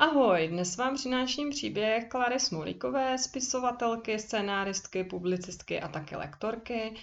[0.00, 6.94] Ahoj, dnes vám přináším příběh Klary Smolíkové, spisovatelky, scénáristky, publicistky a také lektorky.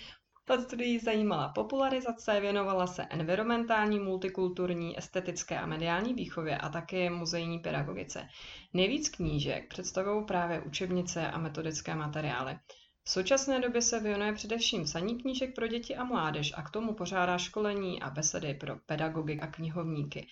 [0.81, 8.27] Jí zajímala popularizace, věnovala se environmentální, multikulturní, estetické a mediální výchově a také muzejní pedagogice.
[8.73, 12.57] Nejvíc knížek představují právě učebnice a metodické materiály.
[13.07, 16.93] V současné době se věnuje především psaní knížek pro děti a mládež a k tomu
[16.93, 20.27] pořádá školení a besedy pro pedagogy a knihovníky.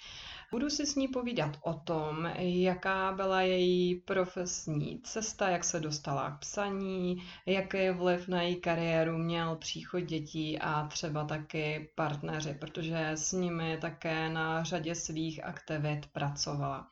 [0.52, 6.32] Budu si s ní povídat o tom, jaká byla její profesní cesta, jak se dostala
[6.32, 13.10] k psaní, jaký vliv na její kariéru měl příchod dětí a třeba taky partneři, protože
[13.10, 16.90] s nimi také na řadě svých aktivit pracovala.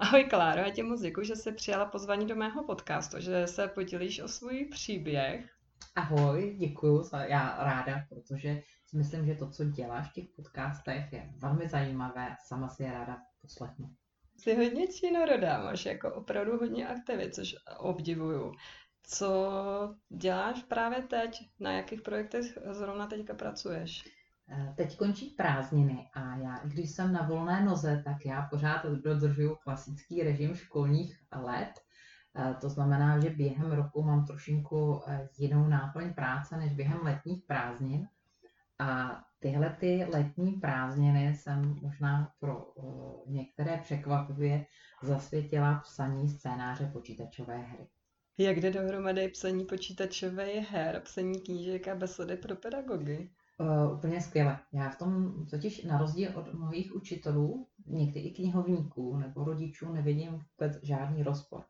[0.00, 3.68] Ahoj Kláro, já tě moc děkuji, že jsi přijala pozvání do mého podcastu, že se
[3.68, 5.50] podělíš o svůj příběh.
[5.94, 11.30] Ahoj, děkuji, já ráda, protože si myslím, že to, co děláš v těch podcastech, je
[11.36, 13.90] velmi zajímavé a sama si je ráda poslechnu.
[14.36, 18.52] Jsi hodně činorodá, máš jako opravdu hodně aktivit, což obdivuju.
[19.02, 19.50] Co
[20.08, 21.50] děláš právě teď?
[21.60, 24.17] Na jakých projektech zrovna teďka pracuješ?
[24.50, 29.56] Eh, teď končí prázdniny a já, když jsem na volné noze, tak já pořád dodržuju
[29.56, 31.72] klasický režim školních let.
[32.36, 37.44] Eh, to znamená, že během roku mám trošinku eh, jinou náplň práce než během letních
[37.44, 38.08] prázdnin.
[38.78, 42.72] A tyhle ty letní prázdniny jsem možná pro
[43.26, 44.66] některé překvapivě
[45.02, 47.88] zasvětila psaní scénáře počítačové hry.
[48.38, 53.30] Jak jde dohromady psaní počítačové her, psaní knížek a besedy pro pedagogy?
[53.60, 54.58] Uh, úplně skvěle.
[54.72, 60.30] Já v tom totiž na rozdíl od mnohých učitelů, někdy i knihovníků nebo rodičů nevidím
[60.30, 61.64] vůbec žádný rozpor.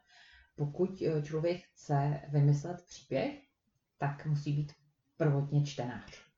[0.56, 3.42] Pokud eh, člověk chce vymyslet příběh,
[3.98, 4.72] tak musí být
[5.16, 6.28] prvotně čtenář.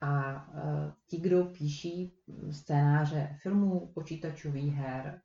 [0.00, 2.12] A uh, ti, kdo píší
[2.50, 5.20] scénáře filmů, počítačových her,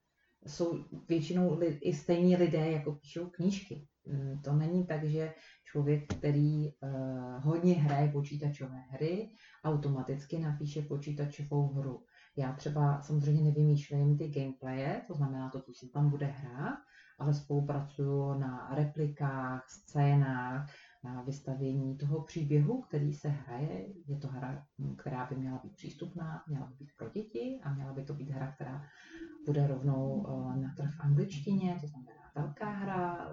[0.47, 3.87] jsou většinou i stejní lidé, jako píšou knížky.
[4.05, 5.33] Mm, to není tak, že
[5.65, 9.29] člověk, který uh, hodně hraje počítačové hry,
[9.63, 12.03] automaticky napíše počítačovou hru.
[12.37, 16.77] Já třeba samozřejmě nevymýšlím ty gameplaye, to znamená to, co se tam bude hrát,
[17.19, 20.69] ale spolupracuju na replikách, scénách,
[21.03, 23.87] na vystavění toho příběhu, který se hraje.
[24.07, 24.65] Je to hra,
[24.97, 28.29] která by měla být přístupná, měla by být pro děti a měla by to být
[28.29, 28.85] hra, která
[29.45, 33.31] bude rovnou eh, na trh v angličtině, to znamená velká hra,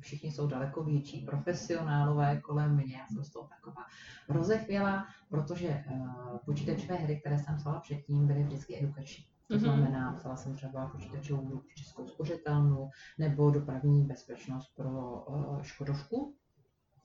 [0.00, 3.86] všichni jsou daleko větší profesionálové kolem mě, já jsem z toho taková
[4.28, 9.24] rozechvěla, protože uh, počítačové hry, které jsem psala předtím, byly vždycky edukační.
[9.48, 9.60] To mhm.
[9.64, 16.34] znamená, psala jsem třeba počítačovou Českou spořitelnu nebo dopravní bezpečnost pro uh, Škodovku,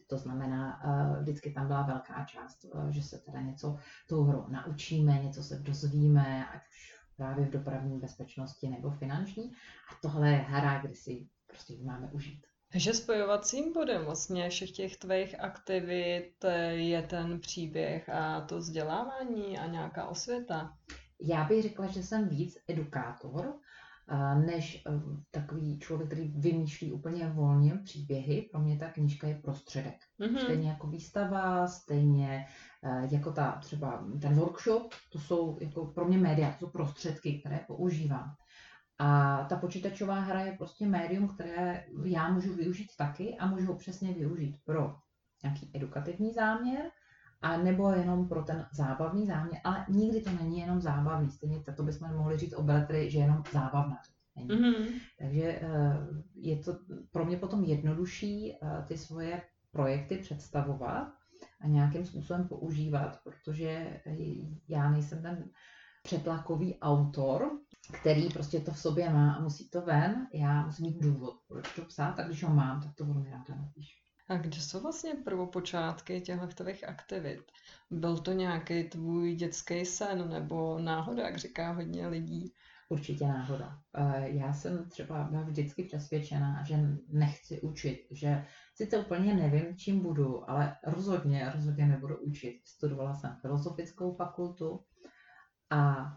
[0.08, 4.46] to znamená, uh, vždycky tam byla velká část, uh, že se teda něco tou hrou
[4.48, 9.52] naučíme, něco se dozvíme, ať už právě v dopravní bezpečnosti nebo finanční.
[9.92, 12.46] A tohle je hra, kde si prostě máme užít.
[12.72, 16.34] Takže spojovacím bodem vlastně všech těch tvých aktivit
[16.70, 20.74] je ten příběh a to vzdělávání a nějaká osvěta.
[21.22, 23.54] Já bych řekla, že jsem víc edukátor,
[24.46, 24.80] než e,
[25.32, 28.50] takový člověk, který vymýšlí úplně volně příběhy.
[28.52, 29.96] Pro mě ta knížka je prostředek.
[30.20, 30.44] Mm-hmm.
[30.44, 32.46] Stejně jako výstava, stejně
[33.12, 37.60] jako ta třeba ten workshop, to jsou jako pro mě média, to jsou prostředky, které
[37.68, 38.36] používám.
[39.00, 43.76] A ta počítačová hra je prostě médium, které já můžu využít taky a můžu ho
[43.76, 44.96] přesně využít pro
[45.44, 46.92] nějaký edukativní záměr,
[47.42, 51.32] a nebo jenom pro ten zábavný záměr, ale nikdy to není jenom zábavný.
[51.32, 53.98] Stejně to bychom mohli říct o beletry, že jenom zábavná.
[54.38, 54.86] Mm-hmm.
[55.20, 55.98] Takže eh,
[56.36, 56.78] je to
[57.12, 59.42] pro mě potom jednodušší eh, ty svoje
[59.72, 61.19] projekty představovat
[61.62, 64.02] a nějakým způsobem používat, protože
[64.68, 65.50] já nejsem ten
[66.04, 67.60] přetlakový autor,
[68.02, 70.28] který prostě to v sobě má a musí to ven.
[70.34, 73.56] Já musím mít důvod, proč to psát, a když ho mám, tak to velmi ráda
[73.56, 74.00] napíšu.
[74.28, 77.52] A kde jsou vlastně prvopočátky těchto aktivit?
[77.92, 82.54] Byl to nějaký tvůj dětský sen nebo náhoda, jak říká hodně lidí?
[82.90, 83.80] Určitě náhoda.
[83.98, 86.78] Eh, já jsem třeba byla vždycky přesvědčená, že
[87.08, 88.46] nechci učit, že
[88.76, 92.62] sice úplně nevím, čím budu, ale rozhodně, rozhodně nebudu učit.
[92.66, 94.84] Studovala jsem filozofickou fakultu
[95.70, 96.12] a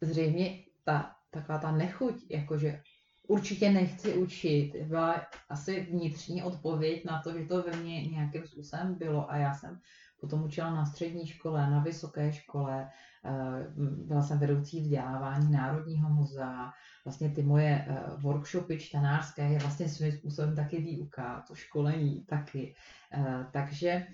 [0.00, 2.82] zřejmě ta taková ta nechuť, jakože
[3.28, 8.94] určitě nechci učit, byla asi vnitřní odpověď na to, že to ve mně nějakým způsobem
[8.94, 9.80] bylo a já jsem
[10.22, 12.90] potom učila na střední škole, na vysoké škole,
[13.24, 13.66] eh,
[14.06, 16.72] byla jsem vedoucí vzdělávání Národního muzea,
[17.04, 22.74] vlastně ty moje eh, workshopy čtenářské je vlastně svým způsobem taky výuka, to školení taky.
[23.12, 24.06] Eh, takže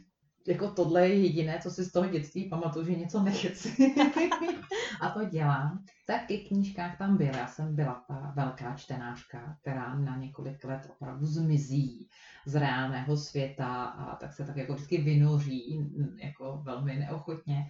[0.49, 3.95] jako tohle je jediné, co si z toho dětství pamatuju, že něco nechci.
[5.01, 5.85] a to dělám.
[6.07, 7.35] Tak ke knížkách tam byl.
[7.35, 12.09] Já jsem byla ta velká čtenářka, která na několik let opravdu zmizí
[12.47, 17.65] z reálného světa a tak se tak jako vždycky vynoří jako velmi neochotně.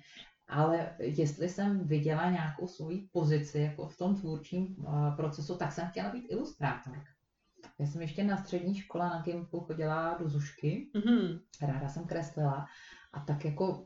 [0.49, 5.89] Ale jestli jsem viděla nějakou svoji pozici jako v tom tvůrčím eh, procesu, tak jsem
[5.89, 7.18] chtěla být ilustrátorka.
[7.79, 11.41] Já jsem ještě na střední škole na Gimpu chodila do Zušky, mm-hmm.
[11.63, 12.67] ráda jsem kreslila
[13.13, 13.85] a tak jako,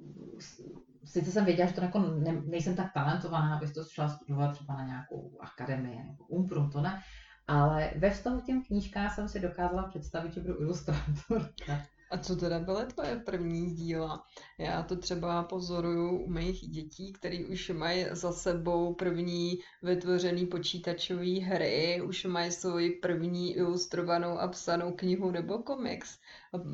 [1.05, 4.75] sice jsem věděla, že to jako ne, nejsem tak talentovaná, abych to šla studovat třeba
[4.75, 7.03] na nějakou akademii nebo umprum, to ne,
[7.47, 11.83] ale ve vztahu k těm knížkám jsem si dokázala představit, že budu ilustrátorka.
[12.13, 14.25] A co teda byly tvoje první díla?
[14.59, 21.41] Já to třeba pozoruju u mých dětí, který už mají za sebou první vytvořený počítačové
[21.41, 26.19] hry, už mají svoji první ilustrovanou a psanou knihu nebo komiks.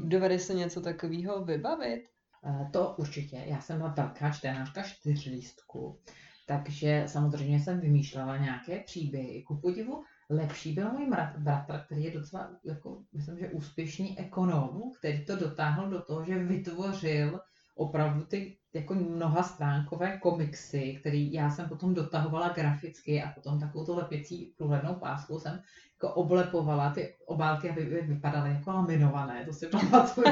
[0.04, 2.02] Dovede se něco takového vybavit?
[2.44, 3.44] Eh, to určitě.
[3.46, 6.00] Já jsem byla velká čtenářka čtyřlístku,
[6.46, 9.42] takže samozřejmě jsem vymýšlela nějaké příběhy.
[9.42, 15.24] Ku podivu lepší byl můj bratr, který je docela, jako, myslím, že úspěšný ekonom, který
[15.24, 17.40] to dotáhl do toho, že vytvořil
[17.74, 23.84] opravdu ty jako mnoha stránkové komiksy, který já jsem potom dotahovala graficky a potom takovou
[23.84, 25.62] to lepěcí průhlednou pásku jsem
[25.94, 30.26] jako oblepovala ty obálky, aby vypadaly jako laminované, to si pamatuju.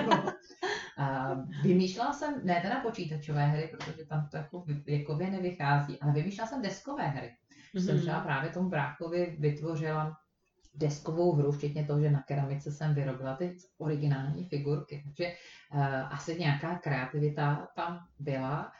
[0.96, 6.48] A vymýšlela jsem, ne teda počítačové hry, protože tam to jako věkově nevychází, ale vymýšlela
[6.48, 7.36] jsem deskové hry.
[7.76, 7.86] Mm-hmm.
[7.86, 10.16] Jsem třeba právě tomu bráchovi vytvořila
[10.74, 15.02] deskovou hru, včetně toho, že na keramice jsem vyrobila ty originální figurky.
[15.04, 15.32] Takže
[15.74, 18.72] uh, asi nějaká kreativita tam byla,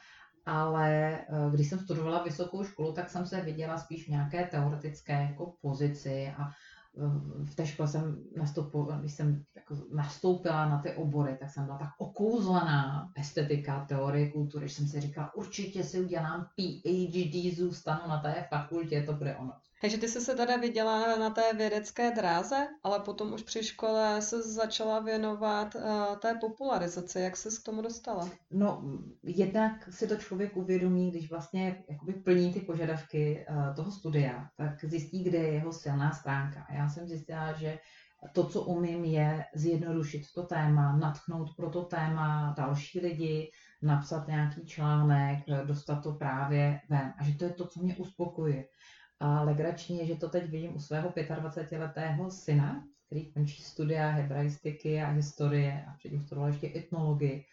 [0.45, 5.13] ale uh, když jsem studovala vysokou školu, tak jsem se viděla spíš v nějaké teoretické
[5.13, 6.49] jako pozici a
[7.45, 9.43] v té škole jsem nastupovala, když jsem
[9.93, 15.01] nastoupila na ty obory, tak jsem byla tak okouzlená estetika, teorie kultury, že jsem si
[15.01, 19.53] říkala, určitě si udělám PhD, zůstanu na té fakultě, to bude ono.
[19.81, 24.21] Takže ty jsi se teda viděla na té vědecké dráze, ale potom už při škole
[24.21, 27.19] se začala věnovat uh, té popularizaci.
[27.19, 28.29] Jak se k tomu dostala?
[28.51, 28.83] No,
[29.23, 34.85] jednak si to člověk uvědomí, když vlastně jakoby plní ty požadavky uh, toho studia, tak
[34.85, 36.67] zjistí, kde je jeho silná stránka.
[36.73, 37.79] Já jsem zjistila, že
[38.33, 44.65] to, co umím, je zjednodušit to téma, natchnout pro to téma další lidi, napsat nějaký
[44.65, 47.13] článek, dostat to právě ven.
[47.17, 48.65] A že to je to, co mě uspokojuje.
[49.19, 55.01] A legrační je, že to teď vidím u svého 25-letého syna, který končí studia hebraistiky
[55.01, 57.45] a historie a předtím studoval ještě etnologii,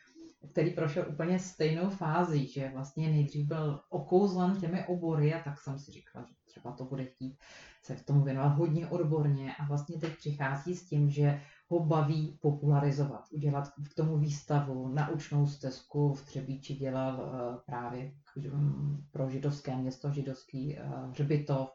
[0.52, 5.78] který prošel úplně stejnou fází, že vlastně nejdřív byl okouzlen těmi obory a tak jsem
[5.78, 7.38] si říkala, že třeba to bude chtít
[7.84, 12.38] se k tomu věnovat hodně odborně a vlastně teď přichází s tím, že ho baví
[12.42, 18.12] popularizovat, udělat k tomu výstavu, naučnou stezku v Třebíči dělal uh, právě
[18.52, 21.70] um, pro židovské město, židovský uh, hřbitov,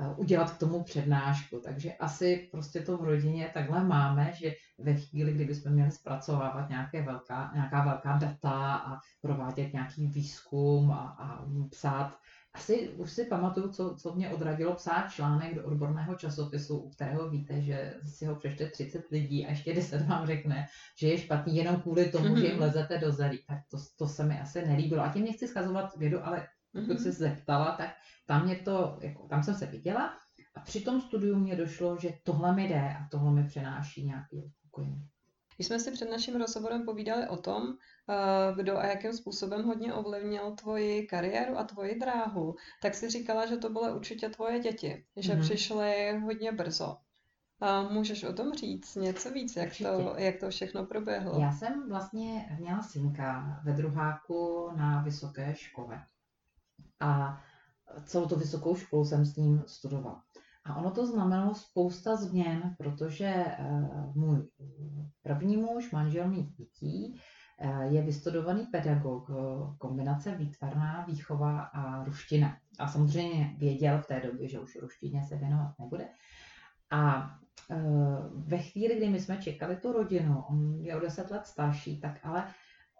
[0.00, 1.60] uh, udělat k tomu přednášku.
[1.64, 6.68] Takže asi prostě to v rodině takhle máme, že ve chvíli, kdy bychom měli zpracovávat
[6.68, 12.18] nějaké velká, nějaká velká data a provádět nějaký výzkum a, a psát
[12.54, 17.30] asi už si pamatuju, co, co mě odradilo psát článek do odborného časopisu, u kterého
[17.30, 20.66] víte, že si ho přečte 30 lidí a ještě 10 vám řekne,
[20.98, 22.40] že je špatný jenom kvůli tomu, mm-hmm.
[22.40, 22.62] že jim mhm.
[22.62, 23.38] lezete do zelí.
[23.48, 25.02] Tak to, to se mi asi nelíbilo.
[25.02, 27.02] A tím nechci schazovat vědu, ale pokud mm-hmm.
[27.02, 27.90] se zeptala, tak
[28.26, 30.16] tam, mě to, jako, tam jsem se viděla
[30.54, 34.42] a při tom studiu mě došlo, že tohle mi jde a tohle mi přináší nějaký
[34.42, 35.08] uspokojení.
[35.56, 37.62] Když jsme si před naším rozhovorem povídali o tom,
[38.08, 43.46] eh, kdo a jakým způsobem hodně ovlivnil tvoji kariéru a tvoji dráhu, tak si říkala,
[43.46, 45.40] že to byly určitě tvoje děti, že mm-hmm.
[45.40, 46.96] přišly hodně brzo.
[47.60, 51.40] A můžeš o tom říct něco víc, jak to, jak to všechno proběhlo?
[51.40, 56.04] Já jsem vlastně měla synka ve druháku na vysoké škole.
[57.00, 57.40] A
[58.04, 60.22] celou tu vysokou školu jsem s ním studovala.
[60.64, 64.48] A ono to znamenalo spousta změn, protože uh, můj
[65.44, 67.20] první muž, manžel mých dětí,
[67.64, 72.56] uh, je vystudovaný pedagog, uh, kombinace výtvarná výchova a ruština.
[72.78, 76.08] A samozřejmě věděl v té době, že už ruštině se věnovat nebude.
[76.90, 77.30] A
[78.34, 82.20] ve chvíli, kdy my jsme čekali tu rodinu, on je o deset let starší, tak
[82.22, 82.44] ale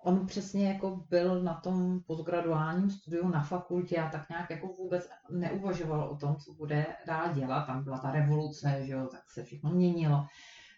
[0.04, 5.08] on přesně jako byl na tom postgraduálním studiu na fakultě a tak nějak jako vůbec
[5.30, 7.66] neuvažoval o tom, co bude dál dělat.
[7.66, 10.26] Tam byla ta revoluce, že jo, tak se všechno měnilo.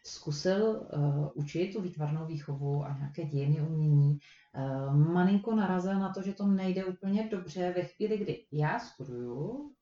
[0.06, 4.18] Zkusil uh, učit tu výtvarnou výchovu a nějaké dějiny umění.
[4.56, 9.72] Uh, malinko narazil na to, že to nejde úplně dobře ve chvíli, kdy já studuju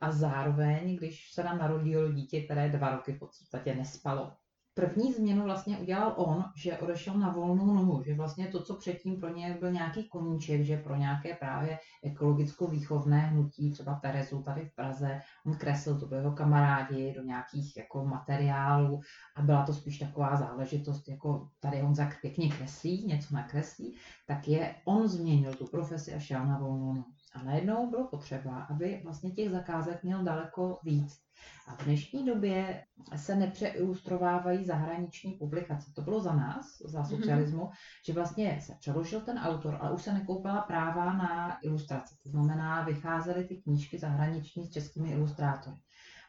[0.00, 4.32] a zároveň, když se nám narodilo dítě, které dva roky v podstatě nespalo,
[4.78, 9.20] první změnu vlastně udělal on, že odešel na volnou nohu, že vlastně to, co předtím
[9.20, 14.64] pro ně byl nějaký koníček, že pro nějaké právě ekologickou výchovné hnutí, třeba Terezu tady
[14.64, 19.00] v Praze, on kreslil, to byly jeho kamarádi do nějakých jako materiálů
[19.36, 24.48] a byla to spíš taková záležitost, jako tady on zak pěkně kreslí, něco nakreslí, tak
[24.48, 27.17] je, on změnil tu profesi a šel na volnou nohu.
[27.34, 31.20] A najednou bylo potřeba, aby vlastně těch zakázek měl daleko víc.
[31.66, 32.84] A v dnešní době
[33.16, 35.92] se nepřeilustrovávají zahraniční publikace.
[35.94, 37.08] To bylo za nás, za mhm.
[37.08, 38.02] socialismu, mm-hmm.
[38.06, 42.14] že vlastně se přeložil ten autor, ale už se nekoupila práva na ilustrace.
[42.22, 45.76] To znamená, vycházely ty knížky zahraniční s českými ilustrátory.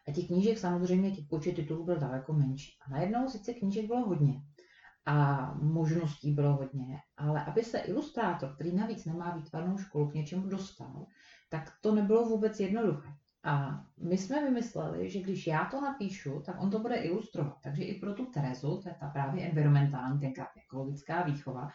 [0.08, 2.72] A těch knížek samozřejmě, těch počet titulů byl daleko menší.
[2.88, 4.42] A najednou sice knížek bylo hodně
[5.06, 10.48] a možností bylo hodně, ale aby se ilustrátor, který navíc nemá výtvarnou školu, k něčemu
[10.48, 11.06] dostal,
[11.50, 13.10] tak to nebylo vůbec jednoduché.
[13.44, 17.58] A my jsme vymysleli, že když já to napíšu, tak on to bude ilustrovat.
[17.64, 21.68] Takže i pro tu Terezu, to je ta právě environmentální, tenkrát ekologická výchova,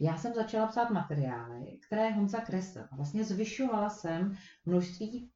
[0.00, 2.84] já jsem začala psát materiály, které Honza kreslil.
[2.92, 4.34] Vlastně zvyšovala jsem
[4.66, 5.30] množství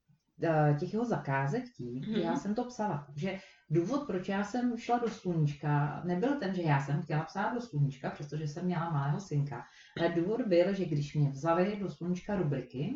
[0.78, 2.40] těch jeho zakázek tím, že já mhm.
[2.40, 3.04] jsem to psala.
[3.06, 3.38] Takže
[3.70, 7.60] důvod, proč já jsem šla do sluníčka, nebyl ten, že já jsem chtěla psát do
[7.60, 9.64] sluníčka, přestože jsem měla malého synka,
[10.00, 12.94] ale důvod byl, že když mě vzali do sluníčka rubriky,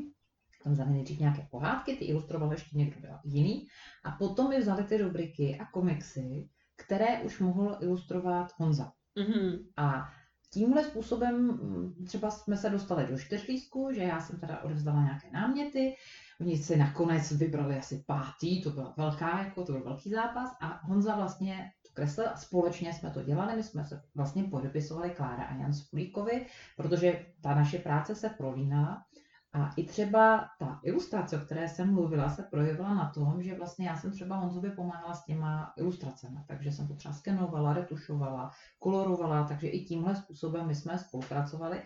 [0.64, 3.66] tam vzali nejdřív nějaké pohádky, ty ilustroval ještě někdo jiný,
[4.04, 8.92] a potom mi vzali ty rubriky a komiksy, které už mohl ilustrovat Honza.
[9.16, 9.58] Mm-hmm.
[9.76, 10.08] A
[10.52, 15.30] tímhle způsobem mm, třeba jsme se dostali do čtyřlístku, že já jsem teda odevzdala nějaké
[15.30, 15.94] náměty,
[16.40, 20.80] oni si nakonec vybrali asi pátý, to byla velká, jako to byl velký zápas a
[20.86, 25.44] Honza vlastně to kreslil a společně jsme to dělali, my jsme se vlastně podepisovali Klára
[25.44, 29.04] a Jan Spulíkovi, protože ta naše práce se prolínala
[29.52, 33.86] a i třeba ta ilustrace, o které jsem mluvila, se projevila na tom, že vlastně
[33.86, 39.44] já jsem třeba Honzovi pomáhala s těma ilustracemi, takže jsem to třeba skenovala, retušovala, kolorovala,
[39.44, 41.82] takže i tímhle způsobem my jsme spolupracovali.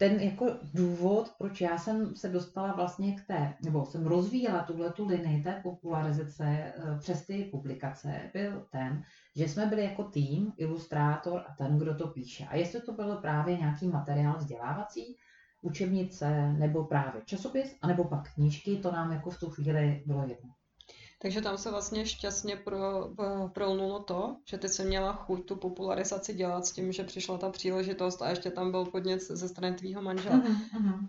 [0.00, 4.92] Ten jako důvod, proč já jsem se dostala vlastně k té, nebo jsem rozvíjela tuhle
[4.92, 9.02] tu linii té popularizace eh, přes ty publikace, byl ten,
[9.36, 12.46] že jsme byli jako tým, ilustrátor a ten, kdo to píše.
[12.46, 15.16] A jestli to bylo právě nějaký materiál vzdělávací,
[15.62, 20.50] učebnice nebo právě časopis, anebo pak knížky, to nám jako v tu chvíli bylo jedno.
[21.22, 23.10] Takže tam se vlastně šťastně pro,
[23.52, 27.50] prolnulo to, že ty jsi měla chuť tu popularizaci dělat s tím, že přišla ta
[27.50, 30.36] příležitost a ještě tam byl podnět ze strany tvýho manžela.
[30.36, 31.08] Uh-huh,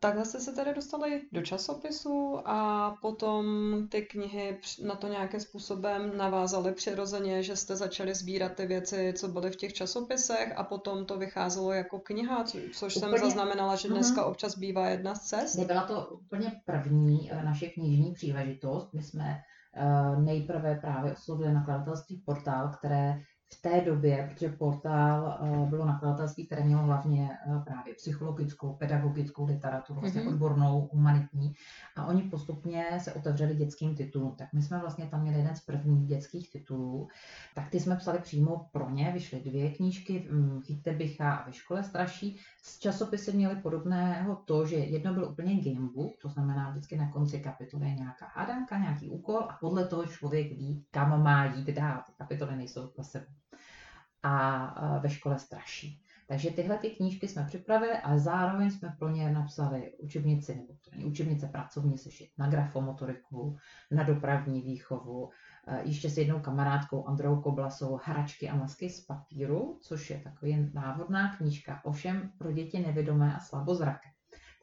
[0.00, 3.44] Takhle jste se tedy dostali do časopisu a potom
[3.88, 9.28] ty knihy na to nějakým způsobem navázaly přirozeně, že jste začali sbírat ty věci, co
[9.28, 13.88] byly v těch časopisech a potom to vycházelo jako kniha, což úplně, jsem zaznamenala, že
[13.88, 14.30] dneska uh-huh.
[14.30, 15.56] občas bývá jedna z cest.
[15.56, 18.92] Nebyla to úplně první eh, naše knižní příležitost.
[18.92, 19.40] My jsme
[19.74, 23.20] eh, nejprve právě oslovili nakladatelství Portál, které
[23.52, 29.46] v té době, protože portál uh, bylo nakladatelství, které mělo hlavně uh, právě psychologickou, pedagogickou
[29.46, 30.28] literaturu, vlastně mm-hmm.
[30.28, 31.52] odbornou, humanitní,
[31.96, 34.34] a oni postupně se otevřeli dětským titulům.
[34.36, 37.08] Tak my jsme vlastně tam měli jeden z prvních dětských titulů,
[37.54, 41.52] tak ty jsme psali přímo pro ně, vyšly dvě knížky, um, Chyťte bycha a ve
[41.52, 42.38] škole straší.
[42.62, 47.40] Z časopisy měly podobného to, že jedno byl úplně gamebook, to znamená vždycky na konci
[47.40, 52.02] kapitoly je nějaká hádanka, nějaký úkol a podle toho člověk ví, kam má jít dál.
[52.06, 53.26] Ty kapitoly nejsou zase
[54.22, 56.02] a ve škole straší.
[56.26, 60.72] Takže tyhle ty knížky jsme připravili a zároveň jsme pro ně napsali učebnici, nebo
[61.06, 63.56] učebnice, pracovní sešit na grafomotoriku,
[63.90, 65.30] na dopravní výchovu,
[65.82, 71.36] ještě s jednou kamarádkou Androu Koblasou Hračky a masky z papíru, což je takový návodná
[71.36, 74.08] knížka, ovšem pro děti nevědomé a slabozraké.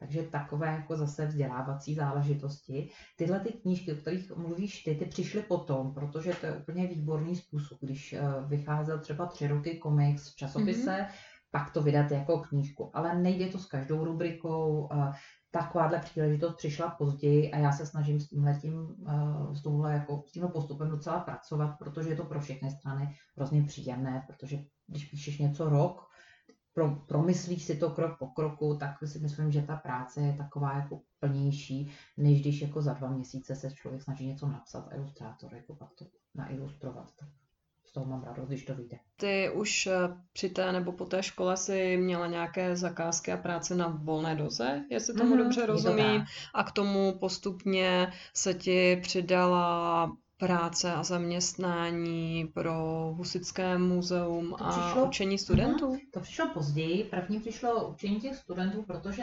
[0.00, 2.90] Takže takové jako zase vzdělávací záležitosti.
[3.16, 7.36] Tyhle ty knížky, o kterých mluvíš ty, ty přišly potom, protože to je úplně výborný
[7.36, 7.78] způsob.
[7.80, 11.12] Když eh, vycházel třeba tři roky komiks v časopise, mm-hmm.
[11.50, 12.90] pak to vydat jako knížku.
[12.94, 14.88] Ale nejde to s každou rubrikou.
[14.92, 15.12] Eh,
[15.50, 20.32] takováhle příležitost přišla později a já se snažím s tímhletím, eh, s, touhle jako, s
[20.32, 25.38] tímhle postupem docela pracovat, protože je to pro všechny strany hrozně příjemné, protože když píšeš
[25.38, 26.09] něco rok,
[26.80, 30.76] pro, promyslíš si to krok po kroku, tak si myslím, že ta práce je taková
[30.76, 35.54] jako plnější, než když jako za dva měsíce se člověk snaží něco napsat a ilustrátor
[35.54, 37.12] jako pak to nailustrovat.
[37.16, 37.28] Tak
[37.84, 38.98] z toho mám radost, když to vyjde.
[39.16, 39.92] Ty už eh,
[40.32, 44.84] při té nebo po té škole si měla nějaké zakázky a práce na volné doze,
[44.90, 52.46] jestli tomu mm-hmm, dobře rozumím, a k tomu postupně se ti přidala práce a zaměstnání
[52.54, 52.74] pro
[53.16, 55.88] Husické muzeum to a přišlo, učení studentů?
[55.88, 57.04] Aha, to přišlo později.
[57.04, 59.22] První přišlo učení těch studentů, protože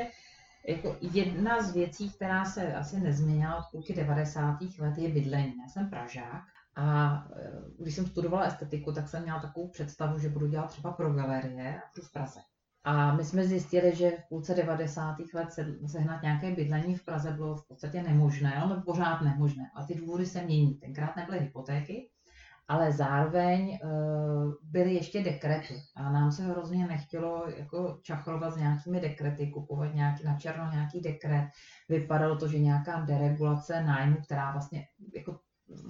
[0.67, 4.57] jako jedna z věcí, která se asi nezměnila od půlky 90.
[4.79, 5.53] let, je bydlení.
[5.63, 6.43] Já jsem Pražák
[6.75, 10.91] a e, když jsem studovala estetiku, tak jsem měla takovou představu, že budu dělat třeba
[10.91, 12.39] pro galerie a v Praze.
[12.87, 15.15] A my jsme zjistili, že v půlce 90.
[15.33, 15.47] let
[15.87, 19.71] sehnat nějaké bydlení v Praze bylo v podstatě nemožné, ale pořád nemožné.
[19.75, 20.73] A ty důvody se mění.
[20.73, 22.09] Tenkrát nebyly hypotéky,
[22.67, 25.73] ale zároveň uh, byly ještě dekrety.
[25.95, 31.01] A nám se hrozně nechtělo jako čachrovat s nějakými dekrety, kupovat nějaký, na černo nějaký
[31.01, 31.49] dekret.
[31.89, 35.39] Vypadalo to, že nějaká deregulace nájmu, která vlastně jako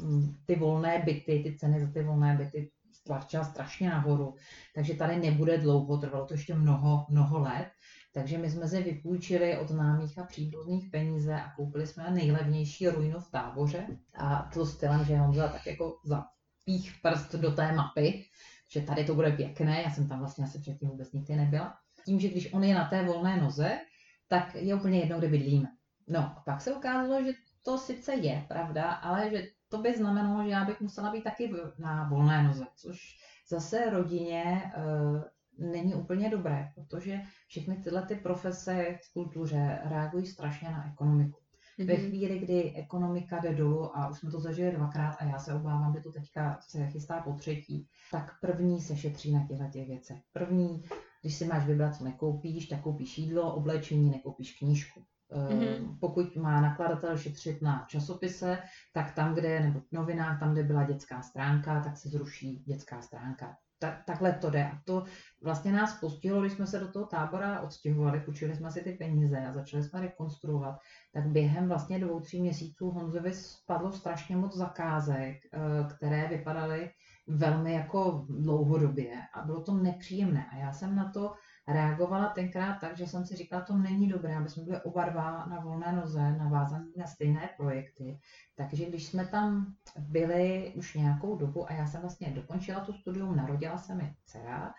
[0.04, 2.72] mm, ty volné byty, ty ceny za ty volné byty
[3.08, 4.36] stlačila strašně nahoru,
[4.76, 7.68] takže tady nebude dlouho, trvalo to ještě mnoho, mnoho let.
[8.14, 13.20] Takže my jsme se vypůjčili od známých a příbuzných peníze a koupili jsme nejlevnější ruinu
[13.20, 13.88] v táboře.
[14.16, 18.24] A to stylem, že Honza tak jako zapích prst do té mapy,
[18.70, 21.74] že tady to bude pěkné, já jsem tam vlastně asi předtím vůbec nikdy nebyla.
[22.06, 23.80] Tím, že když on je na té volné noze,
[24.28, 25.68] tak je úplně jedno, kde bydlíme.
[26.08, 27.32] No, a pak se ukázalo, že
[27.64, 31.54] to sice je pravda, ale že to by znamenalo, že já bych musela být taky
[31.80, 33.18] na volné noze, což
[33.50, 35.24] zase rodině uh,
[35.58, 41.40] není úplně dobré, protože všechny tyhle ty profese v kultuře reagují strašně na ekonomiku.
[41.80, 41.88] Mm-hmm.
[41.88, 42.08] Ve mhm.
[42.08, 45.94] chvíli, kdy ekonomika jde dolů a už jsme to zažili dvakrát a já se obávám,
[45.94, 50.18] že to teďka se chystá po třetí, tak první se šetří na těchto těch věcech.
[50.34, 50.84] První,
[51.22, 55.04] když si máš vybrat, co nekoupíš, tak koupíš jídlo, oblečení, nekoupíš knížku.
[55.32, 55.98] Mm-hmm.
[56.00, 58.58] Pokud má nakladatel šetřit na časopise,
[58.94, 63.02] tak tam, kde, nebo v novinách, tam, kde byla dětská stránka, tak se zruší dětská
[63.02, 63.58] stránka.
[63.80, 64.66] Tak, takhle to jde.
[64.66, 65.04] A to
[65.44, 69.46] vlastně nás postihlo, když jsme se do toho tábora odstěhovali, půjčili jsme si ty peníze
[69.46, 70.80] a začali jsme rekonstruovat,
[71.14, 75.60] tak během vlastně dvou, tří měsíců Honzovi spadlo strašně moc zakázek, eh,
[75.96, 76.92] které vypadaly
[77.28, 80.46] velmi jako dlouhodobě a bylo to nepříjemné.
[80.52, 81.34] A já jsem na to
[81.68, 85.46] reagovala tenkrát tak, že jsem si říkala, to není dobré, aby jsme byli oba dva
[85.46, 88.20] na volné noze, navázaní na stejné projekty.
[88.56, 93.36] Takže když jsme tam byli už nějakou dobu a já jsem vlastně dokončila tu studium,
[93.36, 94.74] narodila se mi dcera,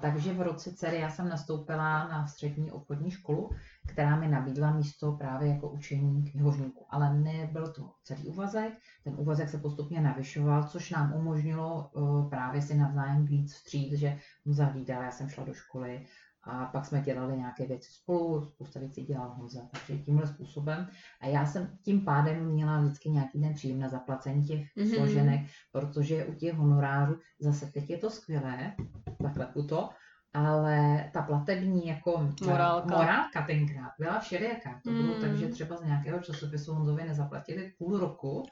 [0.00, 3.50] takže v roce dcery já jsem nastoupila na střední obchodní školu,
[3.86, 6.86] která mi nabídla místo právě jako učení knihovníku.
[6.90, 8.72] Ale nebyl to celý úvazek,
[9.04, 14.18] ten úvazek se postupně navyšoval, což nám umožnilo uh, právě si navzájem víc vstříc, že
[14.46, 16.06] Honza hlídal, já jsem šla do školy
[16.42, 20.88] a pak jsme dělali nějaké věci spolu, spousta věcí dělal Honza, takže tímhle způsobem.
[21.20, 24.94] A já jsem tím pádem měla vždycky nějaký ten příjem na zaplacení těch mm-hmm.
[24.94, 25.40] složenek,
[25.72, 28.74] protože u těch honorářů zase teď je to skvělé,
[29.22, 29.90] takhle to,
[30.34, 34.80] ale ta platební jako morálka, morálka tenkrát byla všelijaká.
[34.84, 35.20] To bylo mm.
[35.20, 38.46] tak, že třeba z nějakého časopisu Honzovi nezaplatili půl roku,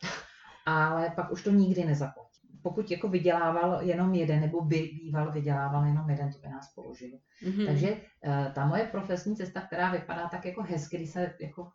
[0.66, 2.27] ale pak už to nikdy nezaplatí.
[2.62, 7.18] Pokud jako vydělával jenom jeden, nebo by býval vydělával jenom jeden, to by nás položil.
[7.44, 7.66] Mm-hmm.
[7.66, 11.68] Takže uh, ta moje profesní cesta, která vypadá tak jako hezky, když se jako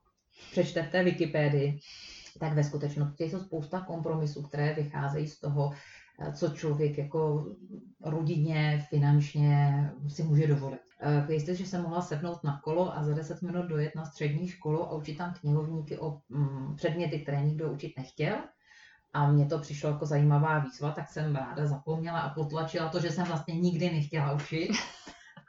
[0.52, 1.80] přečte v té Wikipedii,
[2.40, 5.72] tak ve skutečnosti jsou spousta kompromisů, které vycházejí z toho,
[6.20, 7.52] Eh, co člověk jako
[8.04, 10.80] rodině, finančně si může dovolit.
[11.30, 14.48] Eh, jste, že jsem mohla sednout na kolo a za 10 minut dojet na střední
[14.48, 18.36] školu a učit tam knihovníky o mm, předměty, které nikdo učit nechtěl.
[19.14, 23.12] A mně to přišlo jako zajímavá výzva, tak jsem ráda zapomněla a potlačila to, že
[23.12, 24.70] jsem vlastně nikdy nechtěla učit.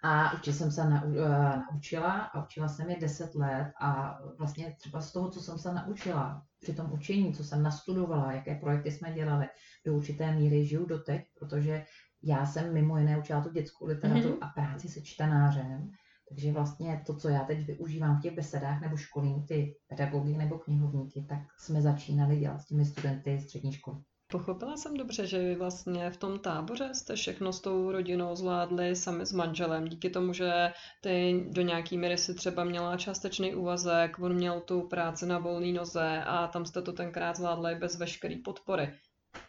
[0.03, 5.01] A určitě jsem se eh, naučila a učila jsem je 10 let a vlastně třeba
[5.01, 9.13] z toho, co jsem se naučila při tom učení, co jsem nastudovala, jaké projekty jsme
[9.13, 9.47] dělali,
[9.87, 11.85] do určité míry žiju doteď, protože
[12.23, 14.47] já jsem mimo jiné učila tu dětskou literaturu mm-hmm.
[14.47, 15.91] a práci se čtenářem,
[16.35, 20.59] takže vlastně to, co já teď využívám v těch besedách nebo školím ty pedagogy nebo
[20.59, 23.97] knihovníky, tak jsme začínali dělat s těmi studenty střední školy.
[24.33, 28.97] Pochopila jsem dobře, že vy vlastně v tom táboře jste všechno s tou rodinou zvládli
[28.97, 34.19] sami s manželem, díky tomu, že ty do nějaký míry si třeba měla částečný úvazek,
[34.19, 38.35] on měl tu práci na volné noze a tam jste to tenkrát zvládli bez veškeré
[38.45, 38.93] podpory.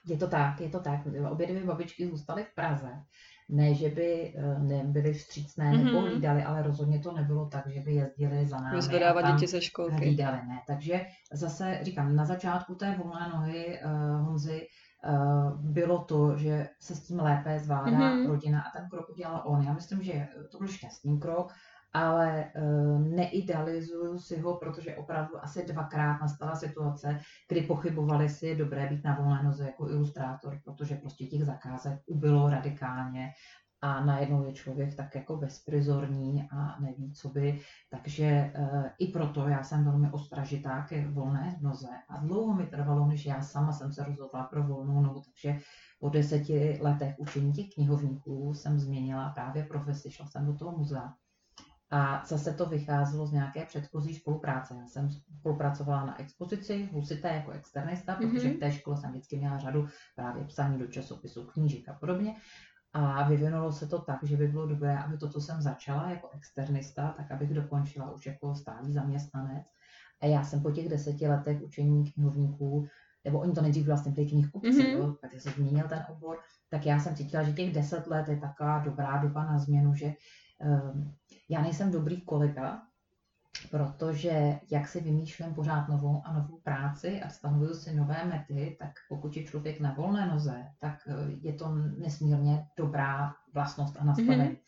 [0.06, 1.00] Je to tak, je to tak.
[1.32, 2.91] Obě dvě babičky zůstaly v Praze.
[3.49, 5.84] Ne, že by eh, nebyly vstřícné mm-hmm.
[5.84, 8.75] nebo hlídali, ale rozhodně to nebylo tak, že by jezdili za námi.
[8.75, 9.95] Vyzvedávat děti ze školky.
[9.95, 10.62] Hlídali, ne.
[10.67, 14.67] Takže zase říkám, na začátku té volné nohy uh, Honzy
[15.08, 18.27] uh, bylo to, že se s tím lépe zvládá mm-hmm.
[18.27, 19.63] rodina a ten krok udělal on.
[19.63, 21.53] Já myslím, že to byl šťastný krok
[21.95, 28.55] ale uh, neidealizuju si ho, protože opravdu asi dvakrát nastala situace, kdy pochybovali si, je
[28.55, 33.31] dobré být na volné noze jako ilustrátor, protože prostě těch zakázek ubylo radikálně
[33.81, 37.60] a najednou je člověk tak jako bezprizorní a neví, co by.
[37.89, 43.08] Takže uh, i proto já jsem velmi ostražitá ke volné noze a dlouho mi trvalo,
[43.08, 45.60] než já sama jsem se rozhodla pro volnou nohu, takže
[45.99, 51.13] po deseti letech učení těch knihovníků jsem změnila právě profesi, šla jsem do toho muzea
[51.95, 54.75] A zase to vycházelo z nějaké předchozí spolupráce.
[54.75, 58.55] Já jsem spolupracovala na expozici Husité jako externista, protože mm-hmm.
[58.55, 62.36] v té škole jsem vždycky měla řadu právě psání do časopisů, knížek a podobně.
[62.93, 66.29] A vyvinulo se to tak, že by bylo dobré, aby to, co jsem začala jako
[66.34, 69.65] externista, tak abych dokončila už jako stálý zaměstnanec.
[70.21, 72.88] A já jsem po těch deseti letech učení knihovníků,
[73.25, 75.15] nebo oni to nejdřív vlastně byli knihkupci, mm-hmm.
[75.21, 76.38] tak se změnil ten obor,
[76.69, 80.13] tak já jsem cítila, že těch deset let je taková dobrá doba na změnu, že
[80.60, 81.15] um,
[81.49, 82.81] já nejsem dobrý kolega,
[83.71, 88.91] protože jak si vymýšlím pořád novou a novou práci a stanovuju si nové mety, tak
[89.10, 94.55] pokud je člověk na volné noze, tak eh, je to nesmírně dobrá vlastnost a nastavení.
[94.55, 94.60] Mm-hmm.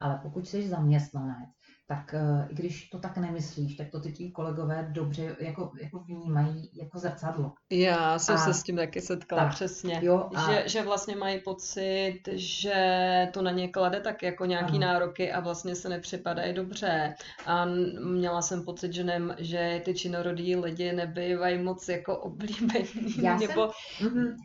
[0.00, 1.50] Ale pokud jsi zaměstnanec,
[1.86, 5.98] tak uh, i když to tak nemyslíš, tak to ty tvý kolegové dobře jako, jako
[5.98, 7.52] vnímají jako zrcadlo.
[7.70, 11.16] Já jsem a, se s tím taky setkala tak, přesně, jo, a, že, že vlastně
[11.16, 14.86] mají pocit, že to na ně klade tak jako nějaký ano.
[14.86, 17.14] nároky a vlastně se nepřipadají dobře.
[17.46, 17.64] A
[18.00, 23.22] měla jsem pocit, že, ne, že ty činorodí lidi nebývají moc jako oblíbení.
[23.22, 23.70] Já nebo...
[23.72, 24.36] jsem, mm,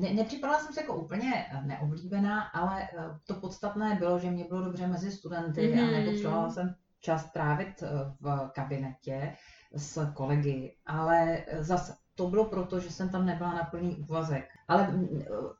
[0.00, 2.88] ne, nepřipadala jsem se jako úplně neoblíbená, ale
[3.26, 5.88] to podstatné bylo, že mě bylo dobře mezi studenty mm-hmm.
[5.88, 6.71] a nepotřebovala jsem
[7.02, 7.88] čas trávit eh,
[8.20, 9.36] v kabinetě
[9.74, 14.44] s kolegy, ale zase to bylo proto, že jsem tam nebyla na plný úvazek.
[14.68, 14.94] Ale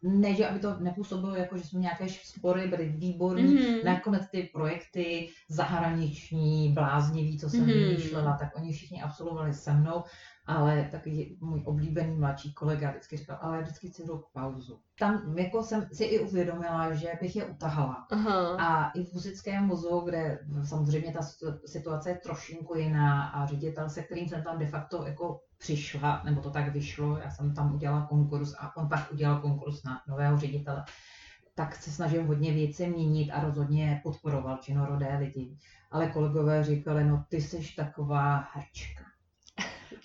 [0.03, 3.59] ne, že aby to nepůsobilo jako, že jsme nějaké spory, byly výborní.
[3.59, 3.85] Mm-hmm.
[3.85, 7.89] Nakonec ty projekty zahraniční, bláznivý, co jsem mm-hmm.
[7.89, 10.03] vymýšlela, tak oni všichni absolvovali se mnou
[10.47, 14.81] ale taky můj oblíbený mladší kolega vždycky říkal, ale já vždycky si jdu pauzu.
[14.99, 18.07] Tam jako jsem si i uvědomila, že bych je utahala.
[18.11, 18.57] Aha.
[18.57, 21.21] A i v Husickém muzeu, kde samozřejmě ta
[21.67, 26.41] situace je trošinku jiná a ředitel, se kterým jsem tam de facto jako přišla, nebo
[26.41, 30.39] to tak vyšlo, já jsem tam udělala konkurs a on pak udělal konkurs na nového
[30.39, 30.85] ředitele,
[31.55, 35.59] tak se snažím hodně věci měnit a rozhodně podporoval činorodé lidi.
[35.91, 39.12] Ale kolegové říkali, no ty jsi taková herčka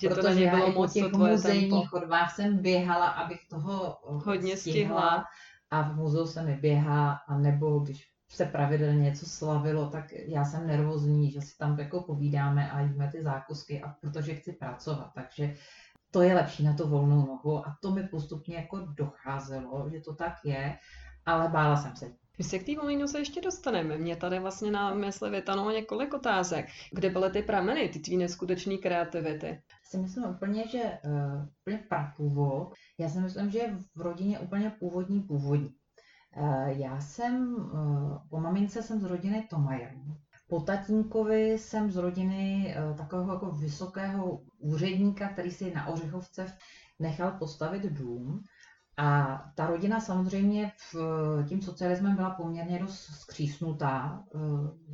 [0.02, 4.74] Protože to na bylo moc těch muzejních chodbách jsem běhala, abych toho eh, hodně stihla.
[4.74, 5.26] stihla.
[5.72, 10.46] A v muzeu se mi běhá, a nebo když se pravidelně něco slavilo, tak já
[10.46, 15.12] jsem nervózní, že si tam jako povídáme a jíme ty zákusky, a protože chci pracovat.
[15.16, 15.56] Takže
[16.12, 20.16] to je lepší na to volnou nohu a to mi postupně jako docházelo, že to
[20.16, 20.78] tak je,
[21.26, 22.12] ale bála jsem se.
[22.38, 23.98] My se k té volné se ještě dostaneme.
[23.98, 26.66] Mě tady vlastně na mysli vytanulo několik otázek.
[26.92, 29.62] Kde byly ty prameny, ty tvý neskutečné kreativity?
[29.90, 32.74] Si myslím úplně, že uh, úplně prapůvod.
[33.00, 33.60] Já si myslím, že
[33.96, 35.76] v rodině úplně původní původní.
[36.38, 40.18] Uh, já jsem, uh, po mamince jsem z rodiny Tomajerů.
[40.50, 46.58] Po tatínkovi jsem z rodiny uh, takového jako vysokého úředníka, který si na Ořechovce
[47.00, 48.44] nechal postavit dům.
[49.00, 50.96] A ta rodina samozřejmě v,
[51.48, 54.24] tím socialismem byla poměrně dost skřísnutá.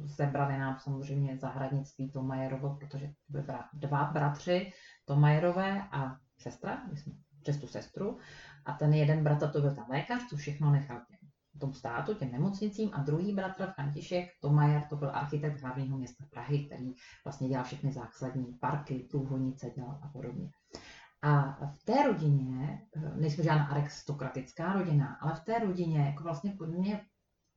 [0.03, 4.71] Zebrali nám samozřejmě zahradnictví Tomajerovo, protože byly dva bratři
[5.05, 8.17] Tomajerové a sestra, my jsme přes tu sestru.
[8.65, 12.31] A ten jeden bratr to byl ten lékař, co všechno nechal těm, tomu státu, těm
[12.31, 12.89] nemocnicím.
[12.93, 17.91] A druhý bratr František Tomajer, to byl architekt hlavního města Prahy, který vlastně dělal všechny
[17.91, 20.49] základní parky, průhodnice dělal a podobně.
[21.23, 26.51] A v té rodině, eh, nejsme žádná aristokratická rodina, ale v té rodině, jako vlastně
[26.51, 27.01] podmě,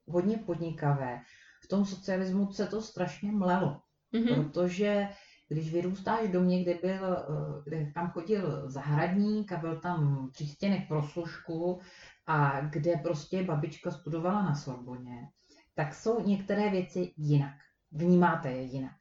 [0.08, 1.20] hodně podnikavé,
[1.64, 3.80] v tom socialismu se to strašně mlelo.
[4.14, 4.34] Mm-hmm.
[4.34, 5.08] Protože
[5.48, 10.88] když vyrůstáš v domě, kde, byl, eh, kde tam chodil zahradník a byl tam přístěnek
[10.88, 11.80] pro služku
[12.26, 15.28] a kde prostě babička studovala na Sorboně,
[15.74, 17.54] tak jsou některé věci jinak.
[17.92, 18.96] Vnímáte je jinak.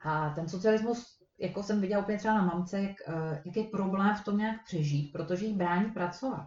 [0.00, 4.16] A ten socialismus jako jsem viděla úplně třeba na mamce, jak, eh, jak je problém
[4.16, 6.46] v tom nějak přežít, protože jí brání pracovat.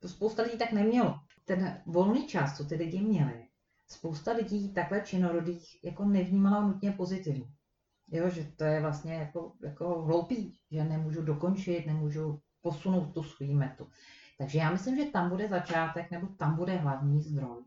[0.00, 1.14] To spousta lidí tak nemělo.
[1.44, 3.48] Ten volný čas, co ty lidi měli,
[3.88, 7.46] spousta lidí takhle činorodých jako nevnímala nutně pozitivně.
[8.08, 13.52] Jo, že to je vlastně jako, jako hloupý, že nemůžu dokončit, nemůžu posunout tu svou
[13.52, 13.88] metu.
[14.38, 17.64] Takže já myslím, že tam bude začátek, nebo tam bude hlavní zdroj.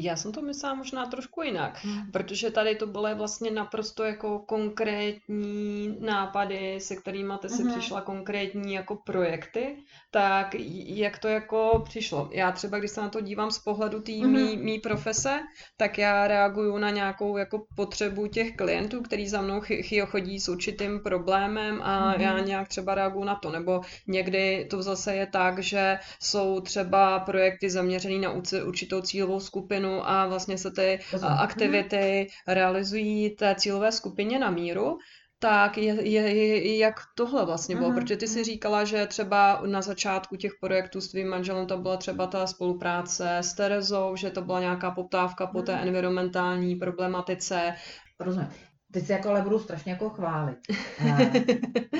[0.00, 2.10] Já jsem to myslela možná trošku jinak, hmm.
[2.12, 7.72] protože tady to byly vlastně naprosto jako konkrétní nápady, se kterými ty si hmm.
[7.72, 9.76] přišla konkrétní jako projekty,
[10.10, 10.54] tak
[10.86, 12.30] jak to jako přišlo?
[12.32, 14.32] Já třeba, když se na to dívám z pohledu té hmm.
[14.32, 15.40] mý, mý profese,
[15.76, 20.48] tak já reaguju na nějakou jako potřebu těch klientů, který za mnou ch- chodí s
[20.48, 22.20] určitým problémem a hmm.
[22.20, 27.18] já nějak třeba reaguju na to, nebo někdy to zase je tak, že jsou třeba
[27.18, 28.32] projekty zaměřené na
[28.64, 29.59] určitou cílovou skupinu
[30.08, 31.36] a vlastně se ty Rozumím.
[31.38, 34.98] aktivity realizují té cílové skupině na míru.
[35.42, 38.44] Tak, je, je, je, jak tohle vlastně bylo, Mhm, protože ty si mhm.
[38.44, 43.38] říkala, že třeba na začátku těch projektů s tvým manželem to byla třeba ta spolupráce
[43.38, 45.88] s Terezou, že to byla nějaká poptávka po té Mhm.
[45.88, 47.74] environmentální problematice.
[48.20, 48.48] Rozumím.
[48.92, 50.58] Teď se jako ale budu strašně jako chválit.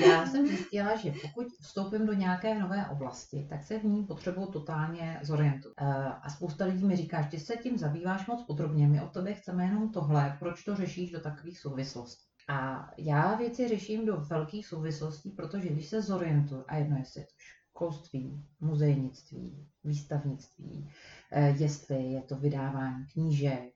[0.03, 4.05] Eh, Já jsem zjistila, že pokud vstoupím do nějaké nové oblasti, tak se v ní
[4.05, 5.75] potřebuji totálně zorientovat.
[5.81, 9.33] Eh, A spousta lidí mi říká, že se tím zabýváš moc podrobně, my od tebe
[9.33, 12.25] chceme jenom tohle, proč to řešíš do takových souvislostí.
[12.49, 17.25] A já věci řeším do velkých souvislostí, protože když se zorientuju, a jedno jestli je
[17.25, 17.33] to
[17.71, 20.89] školství, muzejnictví, výstavnictví,
[21.31, 23.73] eh, jestli je to vydávání knížek,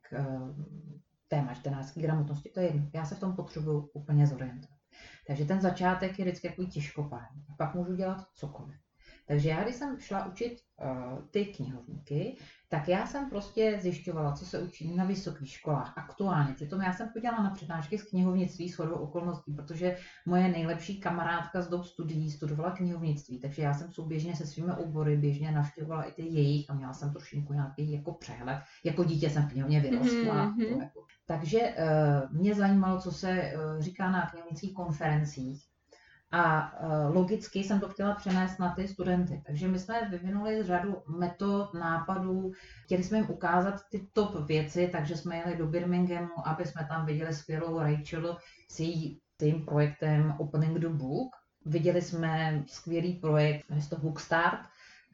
[1.28, 2.90] téma čtenářské gramotnosti, to je jedno.
[2.94, 4.80] Já se v tom potřebuju úplně zorientovat.
[5.28, 7.46] Takže ten začátek je vždycky takový těžkopádný.
[7.58, 8.85] Pak můžu dělat cokoliv.
[9.28, 12.38] Takže já, když jsem šla učit uh, ty knihovníky,
[12.70, 16.54] tak já jsem prostě zjišťovala, co se učí na vysokých školách aktuálně.
[16.54, 21.62] Přitom já jsem chodila na přednášky z knihovnictví s hodou okolností, protože moje nejlepší kamarádka
[21.62, 26.12] z dob studií studovala knihovnictví, takže já jsem souběžně se svými obory běžně navštěvovala i
[26.12, 28.62] ty jejich a měla jsem trošku nějaký jako přehled.
[28.84, 30.46] Jako dítě jsem v knihovně vyrostla.
[30.46, 30.82] Mhm, to mhm.
[30.82, 31.06] jako.
[31.26, 35.64] Takže uh, mě zajímalo, co se uh, říká na knihovnických konferencích.
[36.32, 39.42] A uh, logicky jsem to chtěla přenést na ty studenty.
[39.46, 42.52] Takže my jsme vyvinuli řadu metod, nápadů.
[42.84, 47.06] Chtěli jsme jim ukázat ty top věci, takže jsme jeli do Birminghamu, aby jsme tam
[47.06, 48.38] viděli skvělou Rachel
[48.72, 51.36] s její tím projektem Opening the Book.
[51.66, 54.60] Viděli jsme skvělý projekt, se to Bookstart,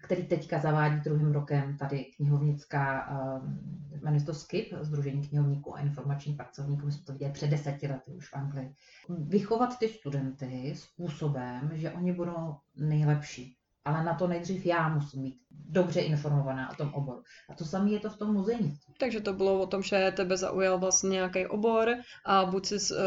[0.03, 3.09] který teďka zavádí druhým rokem tady knihovnická,
[3.41, 3.59] um,
[4.01, 8.11] jmenuje to SKIP, Združení knihovníků a informačních pracovníků, my jsme to viděli před deseti lety
[8.11, 8.73] už v Anglii.
[9.09, 13.55] Vychovat ty studenty způsobem, že oni budou nejlepší.
[13.85, 15.40] Ale na to nejdřív já musím být
[15.71, 17.23] dobře informovaná o tom oboru.
[17.49, 18.93] A to samé je to v tom muzejnictví.
[18.99, 21.89] Takže to bylo o tom, že tebe zaujal vlastně nějaký obor
[22.25, 22.97] a buď si, eh,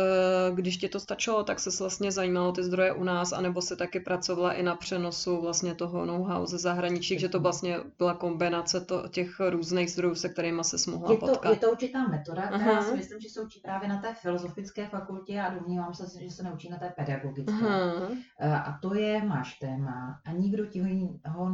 [0.54, 4.00] když ti to stačilo, tak se vlastně zajímalo ty zdroje u nás, anebo si taky
[4.00, 9.08] pracovala i na přenosu vlastně toho know-how ze zahraničí, že to vlastně byla kombinace to,
[9.08, 11.50] těch různých zdrojů, se kterými se mohla Je to, potkat.
[11.50, 12.82] je to určitá metoda, která Aha.
[12.82, 16.42] si myslím, že se učí právě na té filozofické fakultě a domnívám se, že se
[16.42, 17.52] neučí na té pedagogické.
[17.52, 18.08] Aha.
[18.40, 21.50] Eh, A to je, máš téma a nikdo ti ho, ho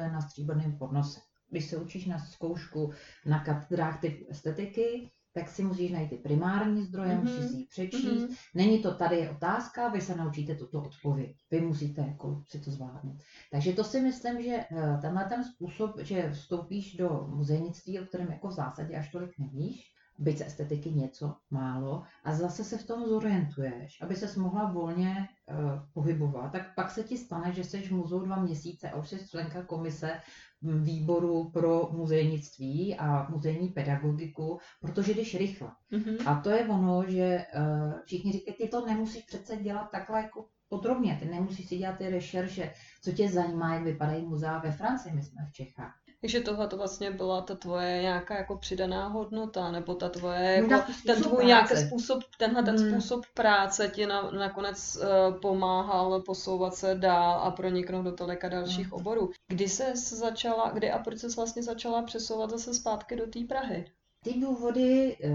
[0.00, 1.20] nenaservíruje na stříbrném podnose.
[1.50, 2.92] Když se učíš na zkoušku
[3.26, 7.66] na katedrách typ estetiky, tak si musíš najít ty primární zdroje, Mhm, musíš si ji
[7.66, 8.22] přečíst.
[8.22, 8.34] Mhm.
[8.54, 11.36] Není to tady je otázka, vy se naučíte tuto odpověď.
[11.50, 13.16] Vy musíte jako si to zvládnout.
[13.50, 18.30] Takže to si myslím, že eh, tenhle ten způsob, že vstoupíš do muzejnictví, o kterém
[18.30, 19.92] jako v zásadě až tolik nevíš,
[20.22, 25.14] byť z estetiky něco málo, a zase se v tom zorientuješ, aby ses mohla volně
[25.16, 25.56] uh,
[25.92, 29.28] pohybovat, tak pak se ti stane, že jsi v muzeu dva měsíce a už jsi
[29.28, 30.20] členka komise
[30.60, 35.70] mm, výboru pro muzejnictví a muzejní pedagogiku, protože jdeš rychle.
[35.90, 36.28] Mhm.
[36.28, 40.46] A to je ono, že uh, všichni říkají, ty to nemusíš přece dělat takhle jako
[40.68, 45.14] podrobně, ty nemusíš si dělat ty rešerše, co tě zajímá, jak vypadají muzea ve Francii,
[45.14, 46.01] my jsme v Čechách.
[46.22, 50.92] Takže tohle to vlastně byla ta tvoje nějaká jako přidaná hodnota, nebo ta tvoje, jako,
[51.06, 52.90] ten tvůj nějaký způsob, tenhle ten Hmm.
[52.90, 58.86] způsob práce ti na, nakonec uh, pomáhal posouvat se dál a proniknout do tolika dalších
[58.86, 58.92] Hmm.
[59.00, 59.30] oborů.
[59.48, 63.84] Kdy se začala, kdy a proč se vlastně začala přesouvat zase zpátky do té Prahy?
[64.24, 65.30] Ty důvody eh,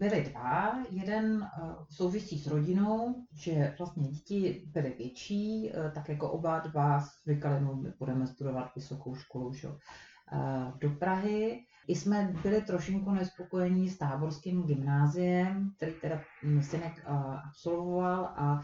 [0.00, 0.84] byly dva.
[0.90, 7.04] Jeden eh, souvisí s rodinou, že vlastně děti byly větší, eh, tak jako oba dva
[7.26, 9.68] říkali, no my budeme studovat vysokou školu že?
[9.68, 11.64] eh, do Prahy.
[11.88, 16.20] I jsme byli trošinku nespokojení s táborským gymnáziem, který teda
[16.60, 18.60] synek absolvoval a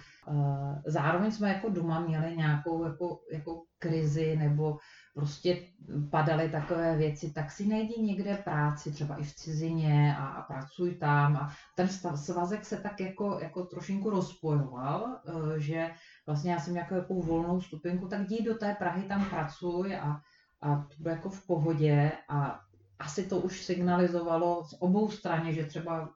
[0.86, 4.78] zároveň jsme jako doma měli nějakou jako, jako krizi nebo
[5.16, 5.62] prostě
[6.10, 10.94] padaly takové věci, tak si najdi někde práci, třeba i v cizině a, a pracuj
[10.94, 11.36] tam.
[11.36, 15.90] A ten stav, svazek se tak jako, jako trošinku rozpojoval, eh, že
[16.26, 20.20] vlastně já jsem jako, jako volnou stupinku, tak jdi do té Prahy, tam pracuj a,
[20.60, 22.60] a to bude jako v pohodě a
[22.98, 26.10] asi to už signalizovalo z obou straně, že třeba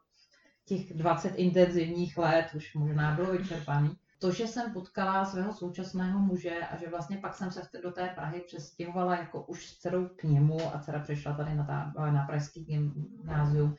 [0.65, 3.97] těch 20 intenzivních let už možná bylo vyčerpaný.
[4.21, 8.09] To, že jsem potkala svého současného muže a že vlastně pak jsem se do té
[8.15, 12.27] Prahy přestěhovala jako už s dcerou k němu a dcera přešla tady na, ta, na
[12.27, 13.77] pražský gymnázium,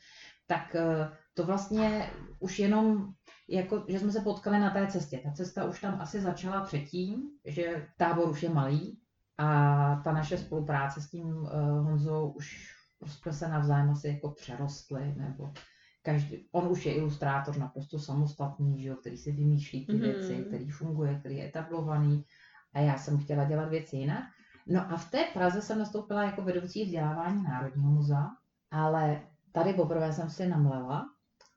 [0.47, 3.13] tak eh, to vlastně už jenom,
[3.47, 5.21] jako, že jsme se potkali na té cestě.
[5.23, 8.99] Ta cesta už tam asi začala předtím, že tábor už je malý
[9.37, 11.51] a ta naše spolupráce s tím uh,
[11.85, 15.53] Honzou už prostě se navzájem asi jako přerostly, nebo
[16.01, 20.01] každý, on už je ilustrátor naprosto samostatný, že jo, který si vymýšlí ty Mhm.
[20.01, 22.25] věci, který funguje, který je etablovaný
[22.73, 24.23] a já jsem chtěla dělat věci jinak.
[24.67, 28.27] No a v té Praze jsem nastoupila jako vedoucí vzdělávání Národního muzea,
[28.71, 31.05] ale tady poprvé jsem si namlela,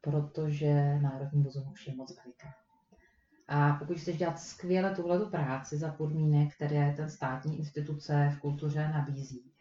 [0.00, 2.48] protože Národní muzeum už je moc veliké.
[3.48, 8.88] A pokud chceš dělat skvěle tuhletu práci za podmínek, které ten státní instituce v kultuře
[8.88, 9.52] nabízí,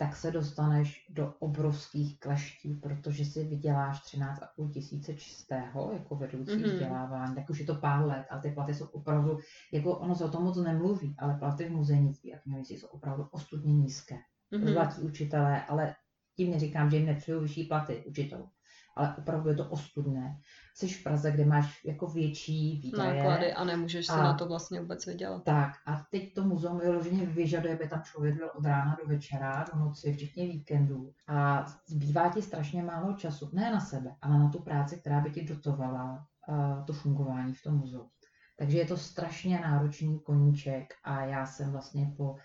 [0.00, 6.72] tak se dostaneš do obrovských kleští, protože si vyděláš 13,5 tisíce čistého jako vedoucí mm-hmm.
[6.72, 9.38] vzdělávání, tak už je to pár let, ale ty platy jsou opravdu,
[9.72, 13.26] jako ono se o tom moc nemluví, ale platy v muzejnictví a knihovnictví jsou opravdu
[13.30, 14.16] ostudně nízké.
[14.52, 14.72] Mm-hmm.
[14.72, 15.94] Zlatí učitelé, ale
[16.36, 18.48] tím neříkám, že jim nepřijou vyšší platy učitelů
[18.96, 20.36] ale opravdu je to ostudné.
[20.74, 23.22] Jsi v Praze, kde máš jako větší výdaje.
[23.22, 25.44] Náklady a nemůžeš si a, na to vlastně vůbec vydělat.
[25.44, 29.64] Tak a teď to muzeum vyloženě vyžaduje, aby tam člověk byl od rána do večera,
[29.72, 31.12] do noci, včetně víkendů.
[31.28, 35.30] A zbývá ti strašně málo času, ne na sebe, ale na tu práci, která by
[35.30, 38.08] ti dotovala uh, to fungování v tom muzeu.
[38.56, 42.36] Takže je to strašně náročný koníček a já jsem vlastně po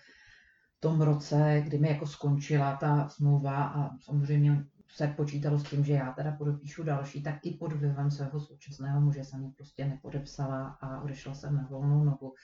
[0.80, 4.64] tom roce, kdy mi jako skončila ta smlouva a samozřejmě
[4.96, 9.00] se počítalo s tím, že já teda podepíšu další, tak i pod vlivem svého současného
[9.00, 12.34] muže jsem ji prostě nepodepsala a odešla jsem na volnou nohu,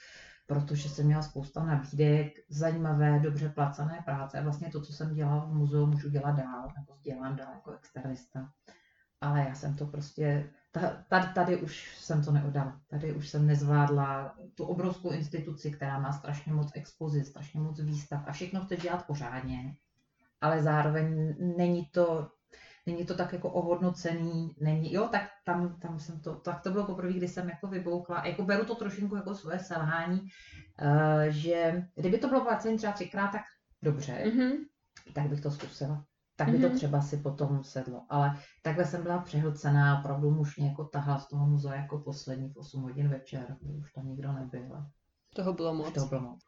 [0.47, 5.55] protože jsem měla spousta nabídek, zajímavé, dobře placené práce vlastně to, co jsem dělala v
[5.55, 8.51] muzeu, můžu dělat dál, nebo dělám dál jako externista.
[9.21, 10.51] Ale já jsem to prostě,
[11.09, 12.81] tady, tady už jsem to neodala.
[12.89, 18.25] Tady už jsem nezvládla tu obrovskou instituci, která má strašně moc expozic, strašně moc výstav
[18.27, 19.77] a všechno chce dělat pořádně
[20.43, 22.29] ale zároveň není to,
[22.87, 26.87] není to tak jako ohodnocený, není, jo, tak tam, tam jsem to, tak to bylo
[26.87, 32.19] poprvé, kdy jsem jako vyboukla, jako beru to trošinku jako svoje selhání, uh, že kdyby
[32.19, 33.43] to bylo placené třeba třikrát, tak
[33.83, 34.53] dobře, mm-hmm.
[35.15, 36.05] tak bych to zkusila.
[36.37, 36.63] Tak by mm-hmm.
[36.63, 36.77] to mhm.
[36.77, 38.07] třeba si potom sedlo.
[38.09, 42.49] Ale takhle jsem byla přehlcená, opravdu muž mě jako tahla z toho muzea jako poslední
[42.49, 44.87] v 8 hodin večer, už tam nikdo nebyl.
[45.35, 45.95] Toho bylo moc.
[45.95, 46.41] Toho bylo moc.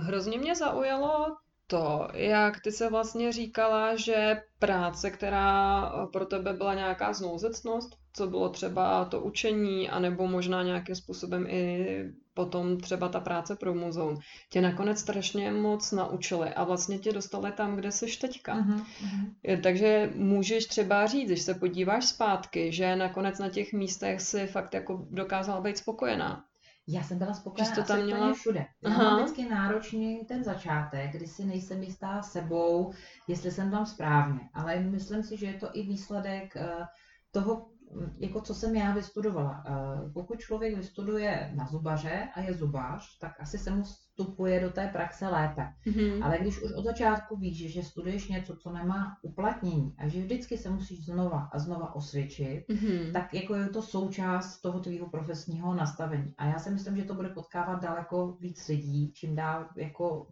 [0.00, 6.52] Hrozně mě zaujalo to, jak ty se vlastně říkala, že práce, která eh, pro tebe
[6.52, 11.86] byla nějaká znouzecnost, co bylo třeba to učení, anebo možná nějakým způsobem i
[12.34, 14.18] potom třeba ta práce pro muzeum,
[14.50, 18.56] tě nakonec strašně moc naučili a vlastně tě dostali tam, kde jsi teďka.
[18.56, 24.46] Uh-huh, Takže můžeš třeba říct, když se podíváš zpátky, že nakonec na těch místech si
[24.46, 26.44] fakt jako dokázala být spokojená.
[26.88, 28.32] Já jsem byla spokojená to tam měla...
[28.32, 28.66] všude.
[28.82, 29.04] Já Aha.
[29.04, 32.92] mám vždycky náročný ten začátek, kdy si nejsem jistá sebou,
[33.28, 34.40] jestli jsem tam správně.
[34.54, 36.84] Ale myslím si, že je to i výsledek eh,
[37.30, 37.70] toho,
[38.18, 39.64] jako co jsem já vystudovala.
[39.66, 43.84] Eh, pokud člověk vystuduje na zubaře a je zubař, tak asi se mu
[44.16, 45.62] vstupuje do té praxe lépe.
[45.86, 46.24] Mm-hmm.
[46.24, 50.58] Ale když už od začátku víš, že studuješ něco, co nemá uplatnění a že vždycky
[50.58, 53.12] se musíš znova a znova osvědčit, mm-hmm.
[53.12, 56.34] tak jako je to součást toho tvýho profesního nastavení.
[56.38, 60.26] A já si myslím, že to bude potkávat daleko víc lidí, čím dál jako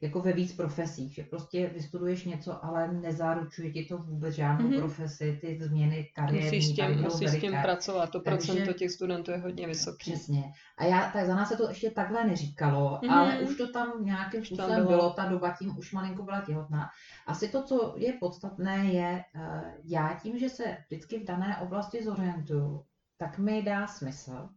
[0.00, 4.78] jako ve víc profesích, že prostě vystuduješ něco, ale nezáručuje ti to vůbec žádnou mm-hmm.
[4.78, 6.44] profesi, ty změny kariérní.
[6.44, 9.96] Musíš s tím, musíš s tím pracovat, to Takže, procento těch studentů je hodně vysoké.
[9.98, 10.52] Přesně.
[10.78, 13.12] A já, tak za nás se to ještě takhle neříkalo, mm-hmm.
[13.12, 14.88] ale už to tam nějakým způsobem bylo.
[14.88, 16.88] bylo, ta doba tím už malinko byla těhotná.
[17.26, 22.04] Asi to, co je podstatné, je, uh, já tím, že se vždycky v dané oblasti
[22.04, 22.84] zorientuju,
[23.18, 24.48] tak mi dá smysl.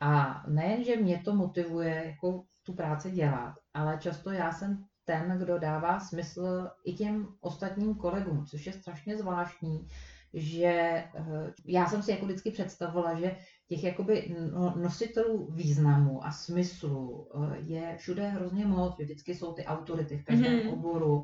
[0.00, 5.38] A nejen, že mě to motivuje jako tu práci dělat, ale často já jsem ten,
[5.38, 9.88] kdo dává smysl i těm ostatním kolegům, což je strašně zvláštní,
[10.34, 13.36] že eh, já jsem si jako vždycky představovala, že
[13.68, 19.64] těch jakoby no, nositelů významu a smyslu eh, je všude hrozně moc, vždycky jsou ty
[19.64, 20.72] autority v každém mm-hmm.
[20.72, 21.22] oboru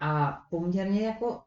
[0.00, 1.42] a poměrně jako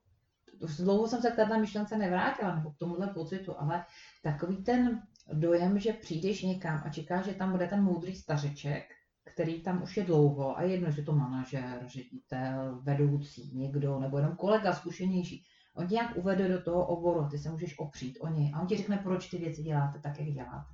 [0.79, 3.85] dlouho jsem se k této myšlence nevrátila, nebo k tomuhle pocitu, ale
[4.23, 5.01] takový ten
[5.33, 8.96] dojem, že přijdeš někam a čekáš, že tam bude ten moudrý stařeček,
[9.33, 14.35] který tam už je dlouho a jedno, že to manažer, ředitel, vedoucí, někdo nebo jenom
[14.35, 15.43] kolega zkušenější,
[15.77, 18.67] on tě nějak uvede do toho oboru ty se můžeš opřít o něj a on
[18.67, 20.73] ti řekne, proč ty věci děláte tak, jak děláte.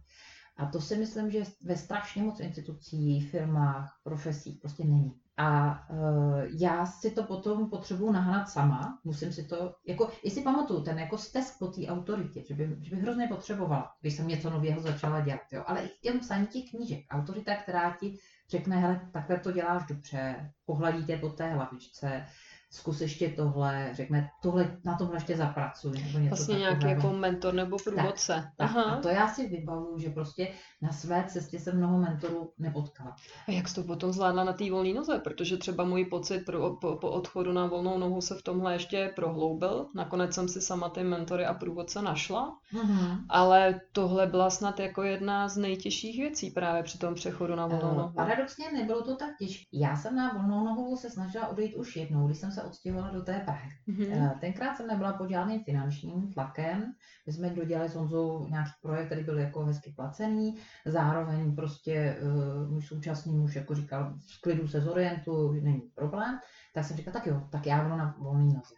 [0.58, 5.13] A to si myslím, že ve strašně moc institucí, firmách, profesích prostě není.
[5.38, 10.84] A uh, já si to potom potřebuji nahnat sama, musím si to, jako, jestli pamatuju,
[10.84, 14.50] ten jako stesk po té autoritě, že, by, že bych hrozně potřebovala, když jsem něco
[14.50, 18.18] nového začala dělat, jo, ale i v psaní těch knížek, autorita, která ti
[18.58, 22.26] řekne, hele, takhle to děláš dobře, pohladí tě po té hlavičce,
[22.74, 25.92] zkus ještě tohle, řekne, tohle, na tomhle ještě zapracuj.
[25.92, 28.34] Nebo něco vlastně nějaký jako mentor nebo průvodce.
[28.34, 28.84] Tak, tak, Aha.
[28.84, 30.48] A to já si vybavuju, že prostě
[30.82, 33.16] na své cestě jsem mnoho mentorů nepotkala.
[33.48, 35.20] A jak jsi to potom zvládla na té volné noze?
[35.20, 39.12] Protože třeba můj pocit pro, po, po odchodu na volnou nohu se v tomhle ještě
[39.16, 39.88] prohloubil.
[39.96, 43.18] Nakonec jsem si sama ty mentory a průvodce našla, uh-huh.
[43.30, 47.91] ale tohle byla snad jako jedna z nejtěžších věcí právě při tom přechodu na volnou
[47.91, 48.14] uh, nohu.
[48.14, 49.64] Paradoxně nebylo to tak těžké.
[49.74, 53.09] Já jsem na volnou nohu se snažila odejít už jednou, když jsem se se odstěhovala
[53.09, 53.70] do té Prahy.
[53.88, 54.39] Mm-hmm.
[54.39, 56.93] Tenkrát jsem nebyla pod žádným finančním tlakem.
[57.26, 60.55] My jsme dodělali s Honzou nějaký projekt, který byl jako hezky placený.
[60.86, 66.39] Zároveň prostě uh, můj současný muž jako říkal, v klidu se zorientu, není problém.
[66.74, 68.76] Tak jsem říkala, tak jo, tak já budu na volný noze.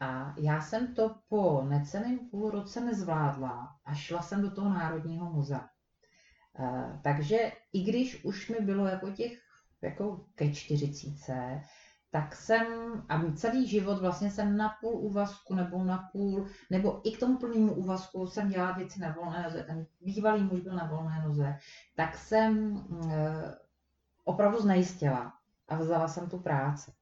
[0.00, 5.30] A já jsem to po necelém půl roce nezvládla a šla jsem do toho Národního
[5.32, 5.68] muzea.
[6.58, 7.36] Uh, takže
[7.72, 9.32] i když už mi bylo jako těch
[9.82, 11.60] jako ke čtyřicíce,
[12.12, 12.66] tak jsem,
[13.08, 17.38] a celý život vlastně jsem na půl úvazku nebo na půl, nebo i k tomu
[17.38, 21.58] plnému úvazku jsem dělala věci na volné noze, ten bývalý muž byl na volné noze,
[21.96, 23.54] tak jsem e,
[24.24, 25.32] opravdu znejistila
[25.68, 26.92] a vzala jsem tu práci.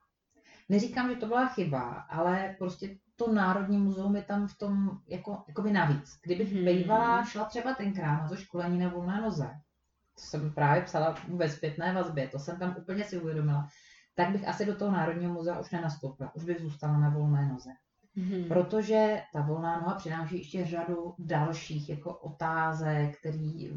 [0.68, 5.44] Neříkám, že to byla chyba, ale prostě to Národní muzeum je tam v tom jako,
[5.48, 6.18] jako by navíc.
[6.22, 6.64] Kdybych hmm.
[6.64, 9.50] bývala, šla třeba tenkrát na to školení na volné noze,
[10.14, 13.68] to jsem právě psala ve zpětné vazbě, to jsem tam úplně si uvědomila,
[14.20, 17.70] tak bych asi do toho Národního muzea už nenastoupila, už bych zůstala na volné noze.
[18.16, 18.48] Mm-hmm.
[18.48, 23.70] Protože ta volná noha přináší ještě řadu dalších jako otázek, který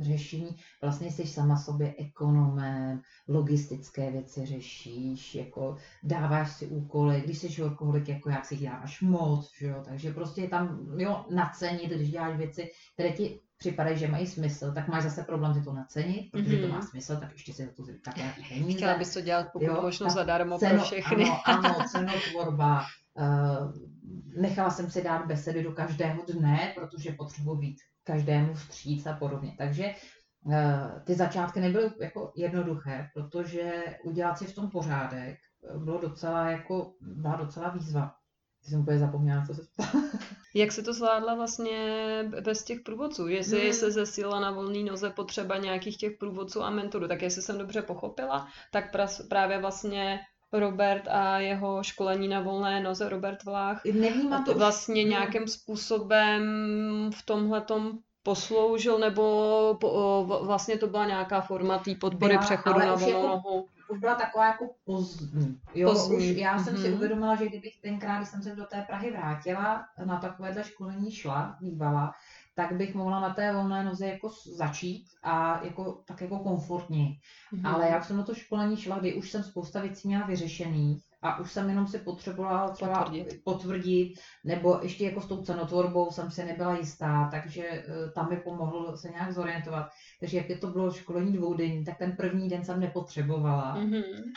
[0.00, 7.62] řešení, vlastně jsi sama sobě ekonomem, logistické věci řešíš, jako dáváš si úkoly, když jsi
[7.62, 9.82] workoholik, jako jak si děláš moc, že jo?
[9.84, 14.72] takže prostě je tam jo, nacenit, když děláš věci, které ti připadají, že mají smysl,
[14.74, 16.62] tak máš zase problém ty to nacenit, protože mm-hmm.
[16.62, 16.86] to má mhm.
[16.86, 18.76] smysl, tak ještě si za to tak nějaký peníze.
[18.76, 21.24] Chtěla bys to dělat pokud možno zadarmo ceno, pro všechny.
[21.24, 22.84] Ano, ano cenotvorba.
[23.14, 23.72] Uh,
[24.42, 29.54] nechala jsem si dát besedy do každého dne, protože potřebuji být každému vstříc a podobně.
[29.58, 29.94] Takže
[30.42, 30.54] uh,
[31.04, 35.38] ty začátky nebyly jako jednoduché, protože udělat si v tom pořádek
[35.78, 38.14] bylo docela jako, byla docela výzva.
[38.64, 39.62] Ty jsem úplně zapomněla, co se
[40.54, 41.78] Jak se to zvládla vlastně
[42.44, 43.28] bez těch průvodců?
[43.28, 43.72] Jestli hmm.
[43.72, 47.82] se zesíla na volný noze potřeba nějakých těch průvodců a mentorů, tak jestli jsem dobře
[47.82, 50.20] pochopila, tak pras, právě vlastně
[50.52, 55.10] Robert a jeho školení na volné noze, Robert Vlách, Nevím, to vlastně už...
[55.10, 56.42] nějakým způsobem
[57.14, 62.94] v tomhletom posloužil, nebo po, vlastně to byla nějaká forma té podpory byla, přechodu na
[62.94, 63.66] volnou jako nohu?
[63.90, 65.60] Už byla taková jako pozdní.
[65.74, 66.16] Jo, pozdní.
[66.16, 66.82] Už já jsem mm-hmm.
[66.82, 66.96] si mhm.
[66.96, 71.56] uvědomila, že kdybych tenkrát, když jsem se do té Prahy vrátila, na takovéhle školení šla,
[71.60, 72.14] bývala,
[72.54, 77.16] tak bych mohla na té volné noze jako začít a jako, tak jako komfortně.
[77.52, 77.74] Mm-hmm.
[77.74, 81.38] Ale já jsem na to školení šla, kdy už jsem spousta věcí měla vyřešených a
[81.38, 83.40] už jsem jenom si potřebovala třeba potvrdit.
[83.44, 84.14] potvrdit,
[84.44, 88.96] nebo ještě jako s tou cenotvorbou jsem si nebyla jistá, takže uh, tam mi pomohl
[88.96, 89.88] se nějak zorientovat.
[90.20, 93.76] Takže jak je to bylo školení dvoudenní, tak ten první den jsem nepotřebovala.
[93.76, 94.32] Mm-hmm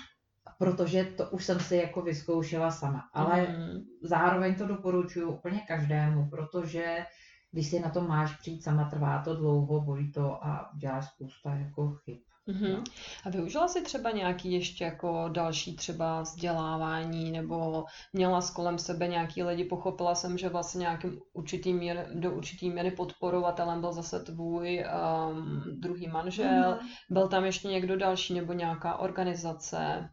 [0.57, 3.09] protože to už jsem si jako vyzkoušela sama.
[3.13, 3.85] Ale mm.
[4.01, 7.05] zároveň to doporučuji úplně každému, protože
[7.51, 11.53] když si na to máš přijít sama, trvá to dlouho, bolí to a děláš spousta
[11.53, 12.17] jako chyb.
[12.47, 12.73] Mm-hmm.
[12.73, 12.83] No.
[13.25, 19.07] A využila jsi třeba nějaký ještě jako další třeba vzdělávání nebo měla s kolem sebe
[19.07, 19.63] nějaký lidi?
[19.63, 24.85] Pochopila jsem, že vlastně nějakým určitý mír, do určitý míry podporovatelem byl zase tvůj
[25.29, 26.73] um, druhý manžel.
[26.73, 26.87] Mm-hmm.
[27.09, 30.09] Byl tam ještě někdo další nebo nějaká organizace?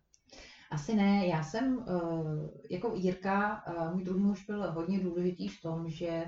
[0.70, 5.62] Asi ne, já jsem, uh, jako Jirka, uh, můj druhý muž byl hodně důležitý v
[5.62, 6.24] tom, že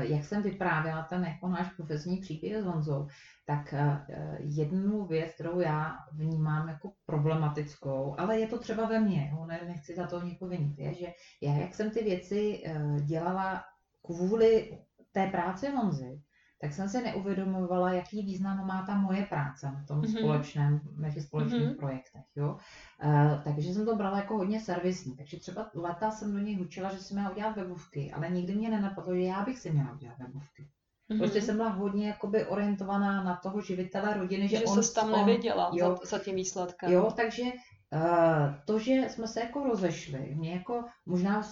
[0.00, 3.06] jak jsem vyprávěla ten jako náš profesní příběh s Honzou,
[3.46, 4.04] tak eh,
[4.38, 9.94] jednu věc, kterou já vnímám jako problematickou, ale je to třeba ve mně, ne, nechci
[9.94, 11.06] za to někoho vinit, je, že
[11.42, 13.64] já, jak jsem ty věci eh, dělala
[14.06, 14.78] kvůli
[15.12, 16.20] té práci Honzy,
[16.60, 20.18] tak jsem se neuvědomovala, jaký význam má ta moje práce v tom mm-hmm.
[20.18, 20.80] společném,
[21.14, 21.76] těch společných mm-hmm.
[21.76, 22.22] projektech.
[22.36, 22.56] Jo?
[23.04, 25.16] Uh, takže jsem to brala jako hodně servisní.
[25.16, 28.70] Takže třeba leta jsem do něj hučila, že si měla udělat webovky, ale nikdy mě
[28.70, 30.68] nenapadlo, že já bych si měla udělat webovky.
[31.10, 31.18] Mm-hmm.
[31.18, 34.80] Prostě jsem byla hodně jakoby orientovaná na toho živitele rodiny, že, že on...
[34.94, 36.92] tam on, nevěděla jo, za, za tím výsledkem.
[36.92, 41.42] Jo, takže uh, to, že jsme se jako rozešli, mě jako možná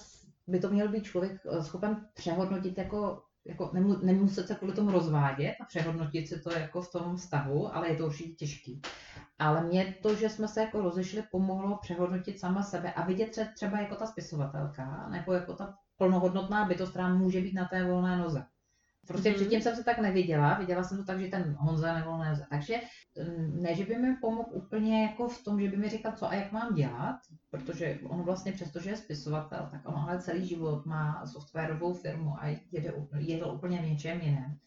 [0.47, 4.91] by to měl být člověk eh, schopen přehodnotit jako jako nemu, nemuset se kvůli tomu
[4.91, 8.81] rozvádět a přehodnotit si to jako v tom vztahu, ale je to určitě těžký.
[9.39, 13.81] Ale mě to, že jsme se jako rozešli, pomohlo přehodnotit sama sebe a vidět třeba
[13.81, 18.45] jako ta spisovatelka, nebo jako ta plnohodnotná bytost, která může být na té volné noze.
[19.07, 19.35] Prostě mm-hmm.
[19.35, 22.47] předtím jsem se tak neviděla, viděla jsem to tak, že ten Honza nebo ne.
[22.51, 22.81] Takže
[23.19, 26.29] mm, ne, že by mi pomohl úplně jako v tom, že by mi říkal, co
[26.29, 27.17] a jak mám dělat,
[27.51, 32.35] protože on vlastně přesto, že je spisovatel, tak on ale celý život má softwarovou firmu
[32.39, 34.59] a jede, jede úplně v něčem jiném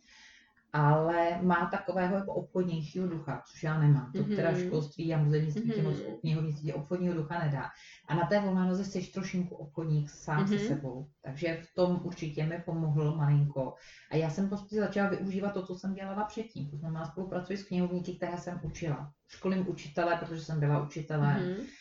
[0.74, 4.12] ale má takového jako obchodnějšího ducha, což já nemám.
[4.12, 4.68] To teda mm-hmm.
[4.68, 6.20] školství a muzejnictví mm-hmm.
[6.20, 7.70] knihovnictví obchodního ducha nedá.
[8.08, 10.58] A na té volné noze jsi trošinku obchodník sám mm-hmm.
[10.58, 11.08] se sebou.
[11.22, 13.74] Takže v tom určitě mi pomohl malinko.
[14.12, 16.70] A já jsem prostě začala využívat to, co jsem dělala předtím.
[16.70, 19.12] To znamená, spolupracuji s knihovníky, které jsem učila.
[19.28, 21.38] Školím učitele, protože jsem byla učitelem.
[21.38, 21.79] Mm-hmm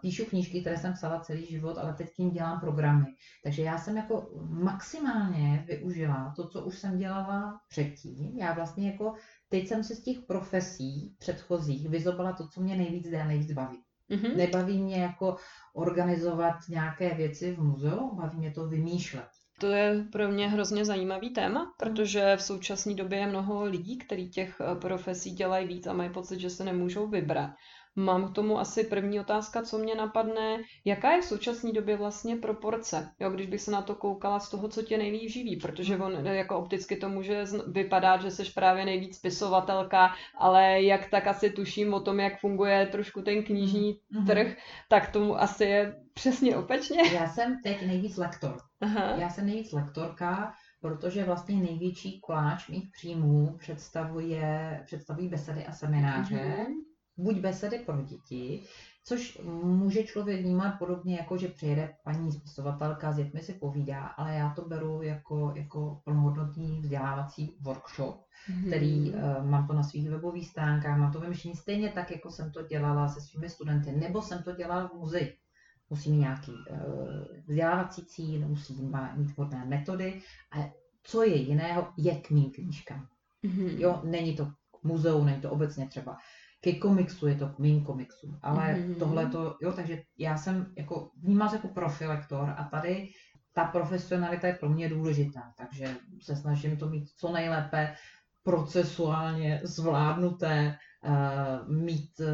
[0.00, 3.06] Píšu knížky, které jsem psala celý život, ale teď tím dělám programy.
[3.44, 8.38] Takže já jsem jako maximálně využila to, co už jsem dělala předtím.
[8.38, 9.14] Já vlastně jako
[9.48, 13.52] teď jsem si z těch profesí předchozích vyzobala to, co mě nejvíc jde a nejvíc
[13.52, 13.78] baví.
[14.10, 14.36] Mm-hmm.
[14.36, 15.36] Nebaví mě jako
[15.74, 19.28] organizovat nějaké věci v muzeu, baví mě to vymýšlet.
[19.60, 24.30] To je pro mě hrozně zajímavý téma, protože v současné době je mnoho lidí, kteří
[24.30, 27.50] těch eh, profesí dělají víc a mají pocit, že se nemůžou vybrat.
[27.96, 30.58] Mám k tomu asi první otázka, co mě napadne.
[30.84, 33.10] Jaká je v současné době vlastně proporce?
[33.20, 36.26] Jo, když bych se na to koukala z toho, co tě nejvíc živí, protože on
[36.26, 41.94] jako opticky to může vypadat, že jsi právě nejvíc spisovatelka, ale jak tak asi tuším
[41.94, 44.26] o tom, jak funguje trošku ten knižní mm-hmm.
[44.26, 44.56] trh,
[44.88, 47.02] tak tomu asi je přesně opačně.
[47.12, 48.56] Já jsem teď nejvíc lektor.
[48.80, 49.16] Aha.
[49.16, 56.36] Já jsem nejvíc lektorka, protože vlastně největší koláč mých příjmů představuje, představují besedy a semináře.
[56.36, 58.62] Mm-hmm buď besedy pro děti,
[59.04, 64.34] což může člověk vnímat podobně jako, že přijede paní spisovatelka s dětmi si povídá, ale
[64.34, 68.66] já to beru jako, jako plnohodnotný vzdělávací workshop, mm-hmm.
[68.66, 72.52] který uh, mám to na svých webových stránkách, mám to vymyšlení stejně tak, jako jsem
[72.52, 75.36] to dělala se svými studenty, nebo jsem to dělala v muzeji.
[75.90, 76.78] Musí mít nějaký uh,
[77.48, 83.06] vzdělávací cíl, musí mít vhodné metody a co je jiného, je k mým knížkám.
[83.44, 83.78] Mm-hmm.
[83.78, 84.48] Jo, není to
[84.82, 86.16] muzeum, není to obecně třeba
[86.62, 88.38] ke komiksu, je to k mým komiksům.
[88.42, 88.98] Ale mm-hmm.
[88.98, 93.08] tohle to, jo, takže já jsem jako, vnímám se jako profilektor a tady
[93.52, 97.94] ta profesionalita je pro mě důležitá, takže se snažím to mít co nejlépe
[98.42, 102.26] procesuálně zvládnuté, uh, mít uh,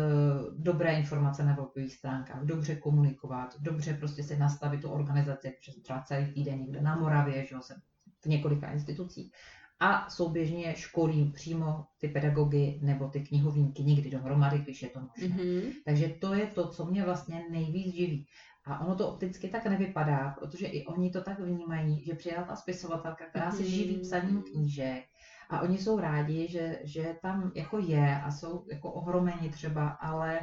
[0.63, 6.03] dobré informace na webových stránkách, dobře komunikovat, dobře prostě si nastavit tu organizaci, protože třeba
[6.03, 7.77] celý týden někde na Moravě, že jo, jsem
[8.25, 9.33] v několika institucích,
[9.81, 15.37] a souběžně školím přímo ty pedagogy nebo ty knihovníky někdy dohromady, když je to možné.
[15.37, 15.73] Mm-hmm.
[15.85, 18.27] Takže to je to, co mě vlastně nejvíc živí.
[18.65, 22.57] A ono to opticky tak nevypadá, protože i oni to tak vnímají, že přijela ta
[22.57, 25.05] spisovatelka, která se živí psaním knížek
[25.51, 30.41] a oni jsou rádi, že, že tam jako je a jsou jako ohromeni třeba, ale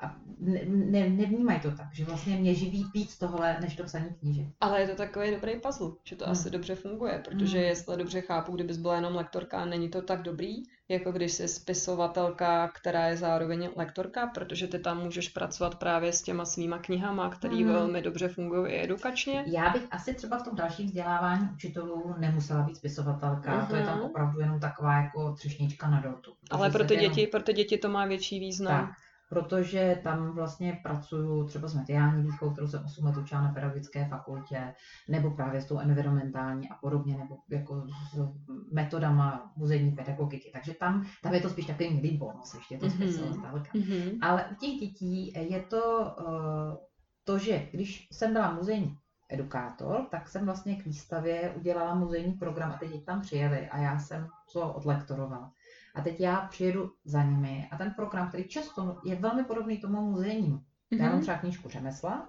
[0.00, 4.14] a ne, ne, nevnímají to tak, že vlastně mě živí víc tohle, než to psaní
[4.20, 4.46] knížek.
[4.60, 6.32] Ale je to takový dobrý puzzle, že to hmm.
[6.32, 7.66] asi dobře funguje, protože hmm.
[7.66, 10.54] jestli dobře chápu, kdybys byla jenom lektorka, není to tak dobrý,
[10.88, 16.22] jako když jsi spisovatelka, která je zároveň lektorka, protože ty tam můžeš pracovat právě s
[16.22, 17.68] těma svýma knihama, které hmm.
[17.68, 19.44] velmi dobře fungují i edukačně.
[19.46, 23.66] Já bych asi třeba v tom dalším vzdělávání učitelů nemusela být spisovatelka, hmm.
[23.66, 24.06] to je tam mhm.
[24.06, 26.32] opravdu jenom taková jako třešnička na dortu.
[26.50, 27.30] Ale pro ty, děti, jenom...
[27.30, 28.86] pro ty děti to má větší význam.
[28.86, 33.52] Tak protože tam vlastně pracuju třeba s mediální výchovou, kterou jsem 8 let učila na
[33.52, 34.74] pedagogické fakultě,
[35.08, 38.18] nebo právě s tou environmentální a podobně, nebo jako s
[38.72, 40.50] metodama muzejní pedagogiky.
[40.52, 43.52] Takže tam, tam je to spíš takový milý bonus, ještě to mm-hmm.
[43.52, 44.18] mm-hmm.
[44.22, 46.76] Ale u těch dětí je to uh,
[47.24, 48.98] to, že když jsem byla muzejní
[49.30, 53.78] edukátor, tak jsem vlastně k výstavě udělala muzejní program a ty děti tam přijeli a
[53.78, 55.52] já jsem to odlektorovala.
[55.96, 60.00] A teď já přijedu za nimi a ten program, který často je velmi podobný tomu
[60.00, 60.56] muzejnímu.
[60.56, 61.02] Mm-hmm.
[61.02, 62.28] Já mám třeba knížku řemesla,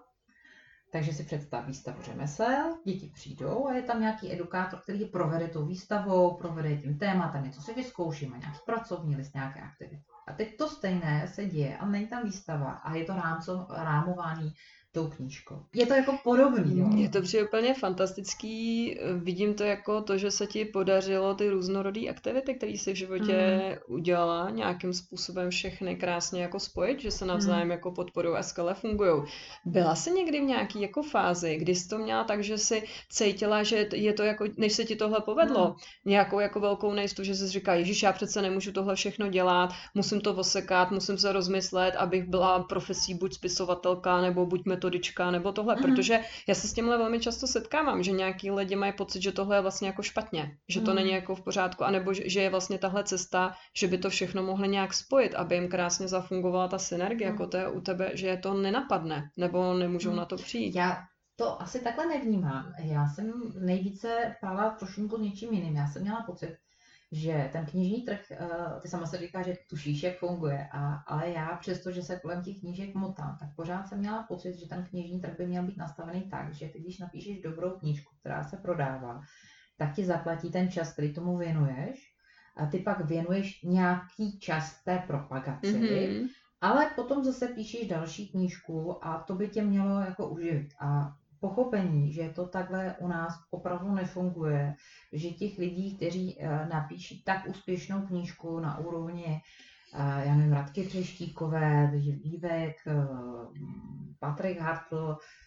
[0.91, 5.47] takže si představ výstavu řemesel, děti přijdou a je tam nějaký edukátor, který je provede
[5.47, 10.03] tou výstavou, provede tím tématem, něco si vyzkoušíme, nějaký pracovní list, nějaké aktivity.
[10.28, 14.53] A teď to stejné se děje a není tam výstava a je to rámco, rámování
[14.92, 15.56] tou knížkou.
[15.74, 16.80] Je to jako podobný.
[16.80, 16.90] Jo?
[16.96, 18.98] Je to přijde úplně fantastický.
[19.16, 23.62] Vidím to jako to, že se ti podařilo ty různorodé aktivity, které jsi v životě
[23.62, 23.96] mm.
[23.96, 27.72] udělala, nějakým způsobem všechny krásně jako spojit, že se navzájem mm.
[27.72, 29.24] jako podporují a skvěle fungují.
[29.66, 33.64] Byla jsi někdy v nějaký jako fázi, kdy jsi to měla tak, že si cítila,
[33.64, 35.76] že je to jako, než se ti tohle povedlo, mm.
[36.06, 40.22] nějakou jako velkou nejistotu, že jsi říká, Ježíš, já přece nemůžu tohle všechno dělat, musím
[40.22, 45.51] to osekat, musím se rozmyslet, abych byla profesí buď spisovatelka nebo buď metod metodička nebo
[45.51, 45.82] tohle, mm.
[45.82, 49.57] protože já se s tímhle velmi často setkávám, že nějaký lidi mají pocit, že tohle
[49.57, 50.95] je vlastně jako špatně, že to mm.
[50.95, 54.67] není jako v pořádku, anebo že je vlastně tahle cesta, že by to všechno mohli
[54.67, 57.34] nějak spojit, aby jim krásně zafungovala ta synergie, mm.
[57.34, 60.17] jako to je u tebe, že je to nenapadne, nebo nemůžou mm.
[60.17, 60.75] na to přijít.
[60.75, 60.97] Já
[61.36, 62.73] to asi takhle nevnímám.
[62.84, 65.75] Já jsem nejvíce pála trošku něčím jiným.
[65.75, 66.57] Já jsem měla pocit,
[67.12, 68.47] že ten knižní trh, eh,
[68.82, 72.43] ty sama se říká, že tušíš, jak funguje, a, ale já přesto, že se kolem
[72.43, 75.78] těch knížek motám, tak pořád jsem měla pocit, že ten knižní trh by měl být
[75.78, 79.22] nastavený tak, že ty, když napíšeš dobrou knížku, která se prodává,
[79.78, 82.14] tak ti zaplatí ten čas, který tomu věnuješ,
[82.55, 86.28] a ty pak věnuješ nějaký čas té propagaci, mm-hmm.
[86.62, 90.74] ale potom zase píšeš další knížku a to by tě mělo jako uživit.
[90.80, 94.76] A pochopení, že to takhle u nás opravdu nefunguje,
[95.14, 99.42] že těch lidí, kteří eh, napíší tak úspěšnou knížku na úrovni
[99.98, 101.92] já nevím, Radky Třeštíkové,
[102.24, 102.76] Vývek,
[104.20, 105.47] Patrik Hartl, Eh,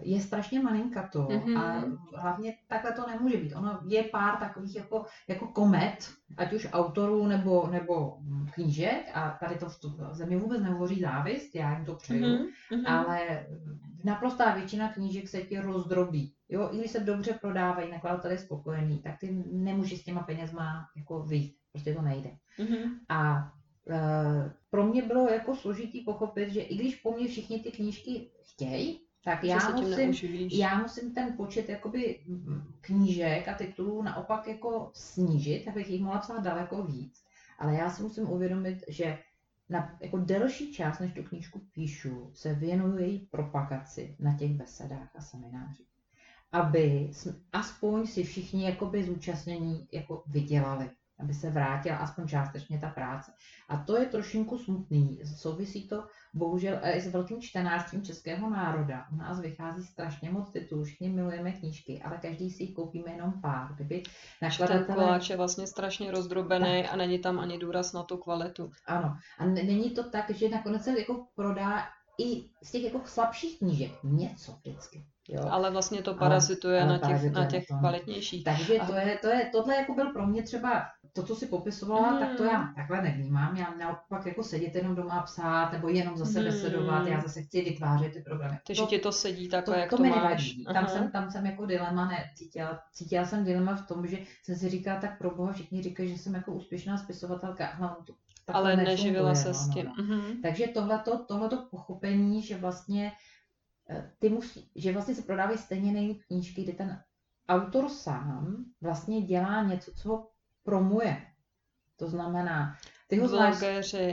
[0.00, 1.58] je strašně malinkato mm-hmm.
[1.58, 1.84] a
[2.16, 3.54] hlavně takhle to nemůže být.
[3.54, 8.18] Ono je pár takových jako, jako komet, ať už autorů nebo, nebo
[8.54, 12.84] knížek a tady to v zemi vůbec nehovoří závist, já jim to přeju, mm-hmm.
[12.86, 13.46] ale
[14.04, 16.34] naprostá většina knížek se ti rozdrobí.
[16.48, 20.88] Jo, i když se dobře prodávají, nakladatel je spokojený, tak ty nemůžeš s těma penězma
[20.96, 21.56] jako vyjít.
[21.72, 22.30] Prostě to nejde.
[22.58, 22.90] Mm-hmm.
[23.08, 23.52] A
[23.90, 28.30] e, pro mě bylo jako složitý pochopit, že i když po mně všichni ty knížky
[28.42, 30.14] chtějí, tak já musím,
[30.52, 32.20] já musím ten počet jakoby
[32.80, 37.24] knížek a titulů naopak jako snížit, abych jich mohla psát daleko víc.
[37.58, 39.18] Ale já si musím uvědomit, že
[39.68, 45.16] na jako delší čas, než tu knížku píšu, se věnuju její propagaci na těch besedách
[45.16, 45.88] a seminářích.
[46.52, 47.10] Aby
[47.52, 50.90] aspoň si všichni jakoby zúčastnění jako vydělali
[51.22, 53.32] aby se vrátila aspoň částečně ta práce.
[53.68, 55.20] A to je trošinku smutný.
[55.36, 59.06] Souvisí to bohužel i s velkým čtenářstvím českého národa.
[59.12, 63.32] U nás vychází strašně moc titulů, všichni milujeme knížky, ale každý si jich koupíme jenom
[63.40, 63.74] pár.
[63.74, 64.02] Kdyby
[64.42, 64.86] nakladatelé...
[64.86, 66.92] Ten koláč je vlastně strašně rozdrobený tak.
[66.92, 68.70] a není tam ani důraz na tu kvalitu.
[68.86, 69.16] Ano.
[69.38, 71.82] A není to tak, že nakonec se jako prodá
[72.18, 75.04] i z těch jako slabších knížek něco vždycky.
[75.28, 75.48] Jo.
[75.50, 78.44] Ale vlastně to parazituje ale, ale na těch, na těch kvalitnějších.
[78.44, 82.08] Takže to je, to je, tohle jako byl pro mě třeba to, co si popisovala,
[82.08, 82.18] hmm.
[82.18, 82.74] tak to já hmm.
[82.74, 83.56] takhle nevnímám.
[83.56, 86.48] Já naopak jako sedět jenom doma psát, nebo jenom zase hmm.
[86.48, 88.58] besedovat, já zase chci vytvářet ty programy.
[88.66, 90.64] Takže ti to sedí takhle, to, jak to, to mi nevadí.
[90.64, 92.82] Tam jsem, tam jsem jako dilema necítila.
[92.92, 96.18] Cítila jsem dilema v tom, že jsem si říkala, tak pro boha všichni říkají, že
[96.18, 97.66] jsem jako úspěšná spisovatelka.
[97.66, 98.14] A to
[98.48, 99.86] ale neživila se s tím.
[99.86, 100.04] No, no.
[100.04, 100.42] Mm-hmm.
[100.42, 103.12] Takže tohleto, tohleto pochopení, že vlastně
[104.18, 107.02] ty musí, že vlastně se prodávají stejně nejlíp knížky, kdy ten
[107.48, 110.28] autor sám vlastně dělá něco, co ho
[110.62, 111.26] promuje.
[111.96, 112.76] To znamená,
[113.08, 113.56] ty ho znáš,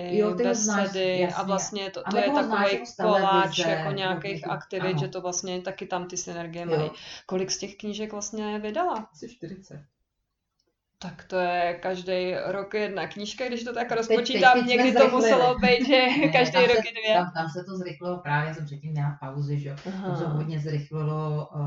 [0.09, 1.35] jo, ty besedy znáš, jasně.
[1.35, 4.99] a vlastně to, to je takový koláč jako nějakých aktivit, ano.
[4.99, 6.91] že to vlastně taky tam ty synergie mají.
[7.25, 9.09] Kolik z těch knížek vlastně vydala?
[9.11, 9.85] Asi 40.
[11.01, 15.09] Tak to je každý rok jedna knížka, když to tak rozpočítám, teď, teď někdy to
[15.09, 17.13] muselo být, že každý rok se, dvě.
[17.13, 19.75] Tam, tam se to zrychlilo, právě jsem předtím měla pauzy, že
[20.05, 21.61] to se hodně zrychlilo uh,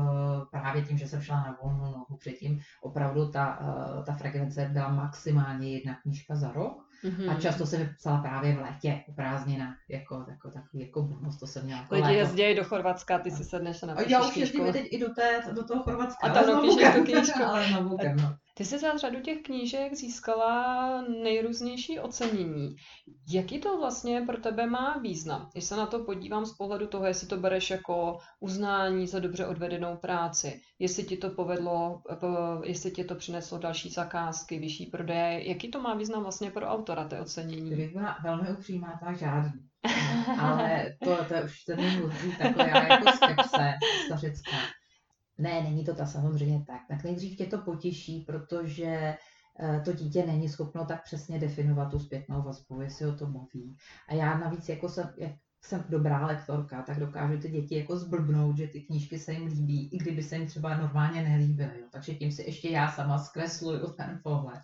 [0.51, 2.59] právě tím, že jsem šla na volnou nohu předtím.
[2.81, 6.83] Opravdu ta, uh, ta frekvence byla maximálně jedna knížka za rok.
[7.03, 7.31] Mm-hmm.
[7.31, 11.47] A často jsem psala právě v létě, u prázdnina, jako, jako takový jako bonus, to
[11.47, 11.81] jsem měla.
[11.81, 15.13] Jako Lidi jezdí do Chorvatska, ty si sedneš na Já už jezdím teď i do,
[15.13, 16.27] té, do toho Chorvatska.
[16.27, 17.43] A tam píšeš tu knížku.
[17.47, 17.97] ale na no.
[18.55, 22.75] Ty jsi za řadu těch knížek získala nejrůznější ocenění.
[23.29, 25.49] Jaký to vlastně pro tebe má význam?
[25.53, 29.47] Když se na to podívám z pohledu toho, jestli to bereš jako uznání za dobře
[29.47, 32.01] odvedenou práci, jestli ti to povedlo,
[32.63, 37.07] jestli ti to přineslo další zakázky, vyšší prodeje, jaký to má význam vlastně pro autora,
[37.07, 37.67] té ocenění?
[37.67, 39.61] Kdybych byla velmi upřímá, tak žádný.
[40.39, 43.73] Ale to, to už se mi mluví taková jako skepse
[44.05, 44.57] stařická.
[45.43, 46.81] Ne, není to ta samozřejmě tak.
[46.87, 49.17] Tak nejdřív tě to potěší, protože
[49.59, 53.77] eh, to dítě není schopno tak přesně definovat tu zpětnou vazbu, jestli o to mluví.
[54.09, 55.31] A já navíc, jako jsem, jak
[55.61, 59.89] jsem dobrá lektorka, tak dokážu ty děti jako zblbnout, že ty knížky se jim líbí,
[59.93, 61.79] i kdyby se jim třeba normálně nelíbily.
[61.79, 61.85] Jo.
[61.91, 64.61] Takže tím si ještě já sama zkresluju ten pohled.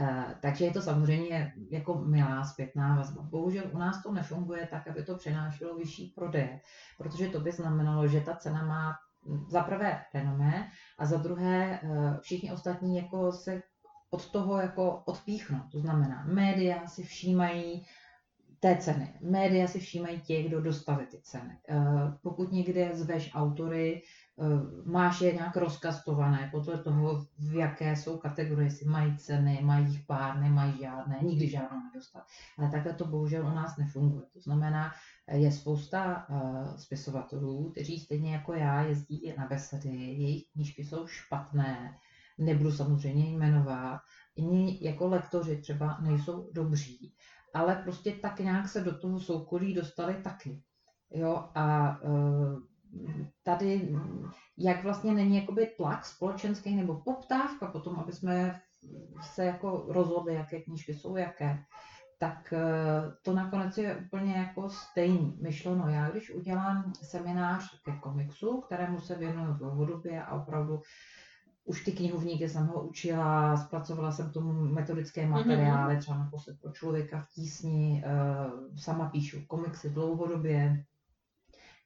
[0.00, 3.22] Uh, takže je to samozřejmě jako milá zpětná vazba.
[3.22, 6.60] Bohužel u nás to nefunguje tak, aby to přinášelo vyšší prodeje,
[6.98, 8.94] protože to by znamenalo, že ta cena má
[9.48, 11.88] za prvé renomé a za druhé eh,
[12.20, 13.62] všichni ostatní jako se
[14.10, 15.60] od toho jako odpíchnou.
[15.72, 17.86] To znamená, média si všímají
[18.60, 19.14] té ceny.
[19.20, 21.58] Média si všímají těch, kdo dostali ty ceny.
[21.68, 21.76] Eh,
[22.22, 24.02] pokud někde zveš autory,
[24.84, 30.06] máš je nějak rozkastované podle toho, v jaké jsou kategorie, jestli mají ceny, mají jich
[30.06, 32.22] pár, nemají žádné, nikdy žádnou nedostat.
[32.58, 34.26] Ale takhle to bohužel u nás nefunguje.
[34.32, 34.92] To znamená,
[35.32, 41.96] je spousta uh, spisovatelů, kteří stejně jako já jezdí na besedy, jejich knížky jsou špatné,
[42.38, 44.00] nebudu samozřejmě jmenovat,
[44.36, 47.14] jiní jako lektoři třeba nejsou dobří,
[47.54, 50.62] ale prostě tak nějak se do toho soukolí dostali taky.
[51.10, 52.58] Jo, a uh,
[53.42, 53.96] tady,
[54.58, 58.60] jak vlastně není jakoby tlak společenský nebo poptávka potom, aby jsme
[59.22, 61.64] se jako rozhodli, jaké knížky jsou jaké,
[62.18, 62.62] tak eh,
[63.22, 65.88] to nakonec je úplně jako stejný myšleno.
[65.88, 70.80] Já když udělám seminář ke komiksu, kterému se věnuju dlouhodobě a opravdu
[71.64, 75.30] už ty knihovníky jsem ho učila, zpracovala jsem tomu metodické mhm.
[75.30, 80.84] materiály, třeba naposled pro člověka v tísni, eh, sama píšu komiksy dlouhodobě,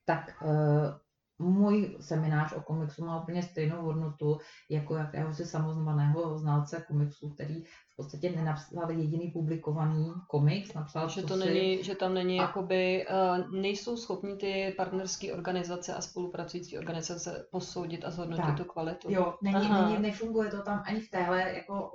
[0.05, 1.05] tak eh,
[1.39, 4.39] můj seminář o komiksu má úplně stejnou hodnotu
[4.71, 11.37] jako jakéhosi samozvaného znalce komiksu, který v podstatě nenapsal jediný publikovaný komiks, napsal že to
[11.37, 12.43] není, že tam není, a...
[12.43, 18.57] jakoby, uh, nejsou schopni ty partnerské organizace a spolupracující organizace posoudit a zhodnotit tak.
[18.57, 19.11] tu kvalitu.
[19.11, 21.93] Jo, není, není, nefunguje to tam ani v téhle, jako,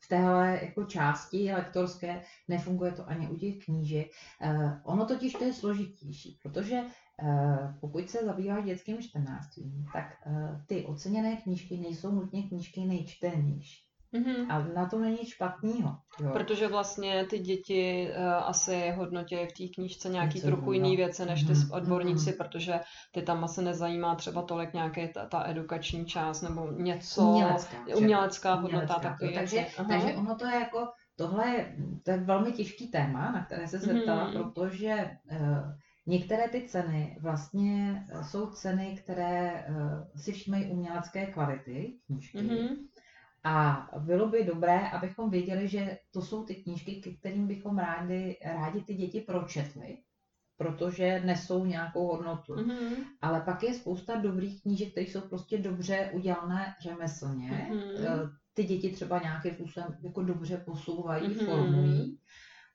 [0.00, 4.10] v téhle jako části lektorské, nefunguje to ani u těch knížek.
[4.44, 6.82] Uh, ono totiž to je složitější, protože
[7.80, 13.84] pokud se zabýváš dětským čtenářstvím, tak uh, ty oceněné knížky nejsou nutně knížky nejčtenější.
[14.14, 14.46] Mm-hmm.
[14.48, 15.96] A na to není špatného.
[16.32, 21.26] Protože vlastně ty děti uh, asi hodnotí v té knížce nějaký Něco trochu jiný věci
[21.26, 21.76] než ty mm-hmm.
[21.76, 22.36] odborníci, mm-hmm.
[22.36, 22.80] protože
[23.12, 27.22] ty tam asi nezajímá třeba tolik nějaké ta, ta edukační část nebo něco.
[27.22, 27.76] Umělecká.
[27.96, 29.34] Umělecká hodnota umělecká, takový.
[29.34, 33.68] Takže, takže ono to je jako, tohle je, to je velmi těžký téma, na které
[33.68, 34.52] se zeptala, mm-hmm.
[34.52, 35.38] protože uh,
[36.06, 42.38] Některé ty ceny vlastně eh, jsou ceny, které uh, si všímají umělecké kvality knížky.
[42.38, 42.76] Mm-hmm.
[43.44, 48.38] A bylo by dobré, abychom věděli, že to jsou ty knížky, ke kterým bychom rádi,
[48.44, 49.98] rádi ty děti pročetli,
[50.56, 52.54] protože nesou nějakou hodnotu.
[52.54, 53.04] Mm-hmm.
[53.20, 57.68] Ale pak je spousta dobrých knížek, které jsou prostě dobře udělané řemeslně.
[57.72, 58.30] Mm-hmm.
[58.54, 61.46] Ty děti třeba nějakým způsobem jako dobře posouvají, mm-hmm.
[61.46, 62.18] formují.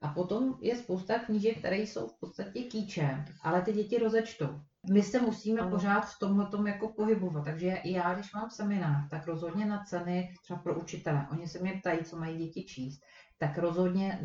[0.06, 4.50] A potom je spousta knížek, které jsou v podstatě kýčem, ale ty děti rozečtou
[4.92, 5.70] my se musíme ano.
[5.70, 7.46] pořád v tomhle tom jako pohybovat.
[7.46, 11.28] Takže i já, když mám seminář, tak rozhodně na ceny třeba pro učitele.
[11.32, 13.02] Oni se mě ptají, co mají děti číst.
[13.38, 14.20] Tak rozhodně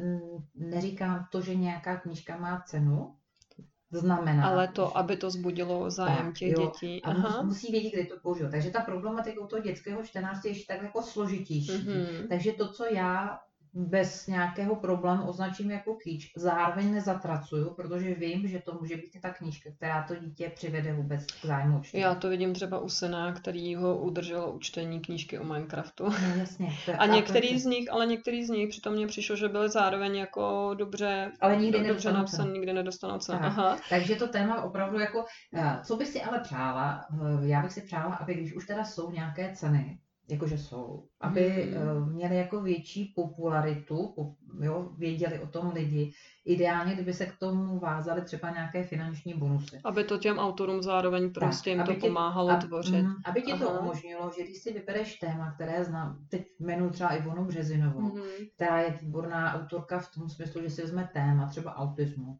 [0.54, 3.16] neříkám to, že nějaká knížka má cenu,
[3.92, 4.48] znamená.
[4.48, 6.66] Ale to, aby to zbudilo zájem tak, těch jo.
[6.66, 7.02] dětí.
[7.02, 7.42] A Aha.
[7.42, 8.50] musí vědět, kdy to použiju.
[8.50, 11.72] Takže ta problematika u toho dětského čtenářství je ještě tak jako složitější.
[11.72, 12.28] Mm-hmm.
[12.28, 13.38] Takže to, co já
[13.74, 16.32] bez nějakého problému označím jako kýč.
[16.36, 21.26] Zároveň nezatracuju, protože vím, že to může být ta knížka, která to dítě přivede vůbec
[21.26, 22.02] k zájmu čtení.
[22.02, 26.04] Já to vidím třeba u syna, který ho udrželo učtení knížky o Minecraftu.
[26.04, 26.72] No, jasně.
[26.86, 30.16] To, a některý z nich, ale některý z nich, přitom mě přišlo, že byly zároveň
[30.16, 33.38] jako dobře, ale nikdy dobře napsaný, nikdy nedostanou cenu.
[33.38, 33.48] Tak.
[33.48, 33.78] Aha.
[33.90, 37.80] Takže to téma opravdu jako, eh, co bych si ale přála, eh, já bych si
[37.80, 39.98] přála, aby když už teda jsou nějaké ceny,
[40.30, 42.12] jakože jsou, aby hmm.
[42.12, 44.14] měli jako větší popularitu,
[44.60, 46.12] jo, věděli o tom lidi.
[46.44, 49.80] Ideálně, kdyby se k tomu vázali třeba nějaké finanční bonusy.
[49.84, 53.02] Aby to těm autorům zároveň prostě tak, jim to tě, pomáhalo ab, tvořit.
[53.02, 57.14] Mm, aby ti to umožnilo, že když si vybereš téma, které znám, teď jmenuji třeba
[57.14, 58.22] Ivonu Březinovou, mm.
[58.56, 62.38] která je výborná autorka v tom smyslu, že si vezme téma třeba autismu.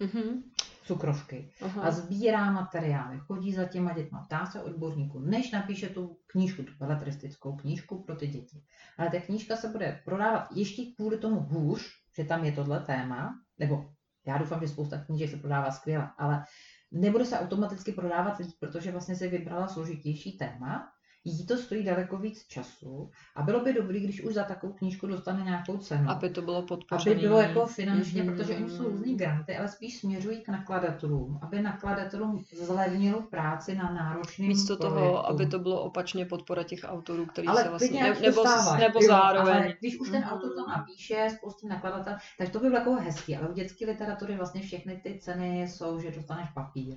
[0.00, 0.42] Mm-hmm
[0.88, 1.50] cukrovky.
[1.62, 1.82] Aha.
[1.82, 6.72] a sbírá materiály, chodí za těma dětma, ptá se odborníků, než napíše tu knížku, tu
[6.78, 8.62] beletristickou knížku pro ty děti.
[8.98, 11.82] Ale ta knížka se bude prodávat ještě kvůli tomu hůř,
[12.16, 13.90] že tam je tohle téma, nebo
[14.26, 16.44] já doufám, že spousta knížek se prodává skvěle, ale
[16.92, 20.92] nebude se automaticky prodávat protože vlastně se vybrala složitější téma
[21.30, 25.06] jí to stojí daleko víc času a bylo by dobré, když už za takovou knížku
[25.06, 26.10] dostane nějakou cenu.
[26.10, 27.16] Aby to bylo podpořené.
[27.16, 28.36] Aby bylo jako finančně, mm-hmm.
[28.36, 33.92] protože oni jsou různý granty, ale spíš směřují k nakladatelům, aby nakladatelům zlevnilo práci na
[33.92, 35.00] náročným Místo projektu.
[35.00, 38.44] toho, aby to bylo opačně podpora těch autorů, kteří se vlastně, ne, nebo,
[38.78, 39.54] nebo zároveň.
[39.54, 40.32] Ale když už ten mm-hmm.
[40.32, 44.36] autor to napíše, spoustě nakladatel, tak to by bylo jako hezký, ale u dětské literatury
[44.36, 46.96] vlastně všechny ty ceny jsou, že dostaneš papír.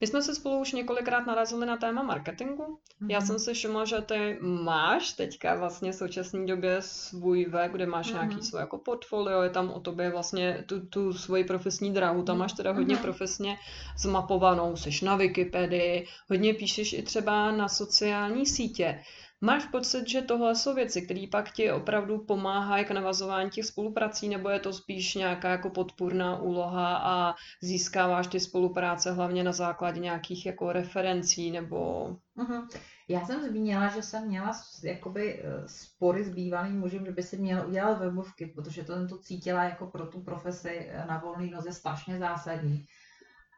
[0.00, 2.62] My jsme se spolu už několikrát narazili na téma marketingu.
[2.62, 3.10] Mm-hmm.
[3.10, 3.26] Já mhm.
[3.26, 8.06] jsem si všimla, že ty máš teďka vlastně v současné době svůj web, kde máš
[8.06, 8.28] mm-hmm.
[8.28, 12.38] nějaký svůj jako portfolio, je tam o tobě vlastně tu, tu svoji profesní dráhu, tam
[12.38, 13.02] máš teda hodně mm-hmm.
[13.02, 13.58] profesně
[13.98, 19.02] zmapovanou, jsi na Wikipedii, hodně píšeš i třeba na sociální sítě.
[19.40, 24.28] Máš pocit, že tohle jsou věci, které pak ti opravdu pomáhají k navazování těch spoluprací,
[24.28, 30.00] nebo je to spíš nějaká jako podpůrná úloha a získáváš ty spolupráce hlavně na základě
[30.00, 32.10] nějakých jako referencí nebo...
[32.36, 32.68] Uh-huh.
[33.08, 37.36] Já jsem zmínila, že jsem měla jakoby eh, spory s bývalým mužem, že by si
[37.36, 41.50] měl udělat webovky, protože to jsem to cítila jako pro tu profesi eh, na volný
[41.50, 42.86] noze strašně zásadní.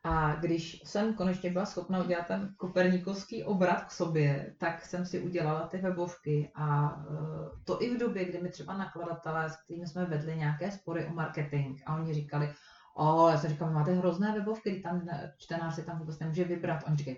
[0.02, 5.20] A když jsem konečně byla schopna udělat ten koperníkovský obrat k sobě, tak jsem si
[5.20, 9.86] udělala ty webovky a e, to i v době, kdy mi třeba nakladatelé, s kterými
[9.86, 12.52] jsme vedli nějaké spory o marketing a oni říkali,
[12.96, 16.84] o, já jsem říkala, máte hrozné webovky, tam čtenář si tam vůbec nemůže vybrat.
[16.86, 17.16] Oni říkají,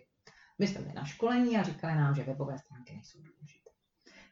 [0.59, 3.62] my jsme byli na školení a říkali nám, že webové stránky nejsou důležité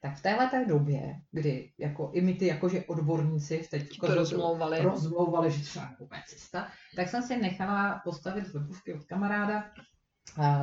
[0.00, 4.82] tak v téhle době, kdy jako i my ty jakože odborníci v teď to rozmlouvali.
[4.82, 9.64] rozmlouvali, že třeba je cesta, tak jsem si nechala postavit webovky od kamaráda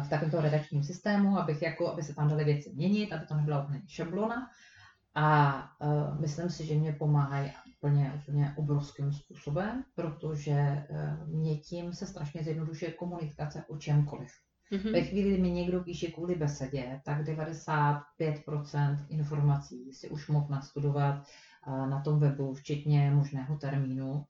[0.02, 3.64] v takovémto redakčním systému, abych jako, aby se tam daly věci měnit, aby to nebyla
[3.64, 4.50] úplně šablona.
[5.16, 11.94] A uh, myslím si, že mě pomáhají úplně, úplně obrovským způsobem, protože uh, mě tím
[11.94, 14.32] se strašně zjednodušuje komunikace o čemkoliv.
[14.72, 14.92] Mm-hmm.
[14.92, 21.24] Ve chvíli, kdy mi někdo píše kvůli besedě, tak 95% informací si už mohl nastudovat
[21.68, 24.26] na tom webu, včetně možného termínu.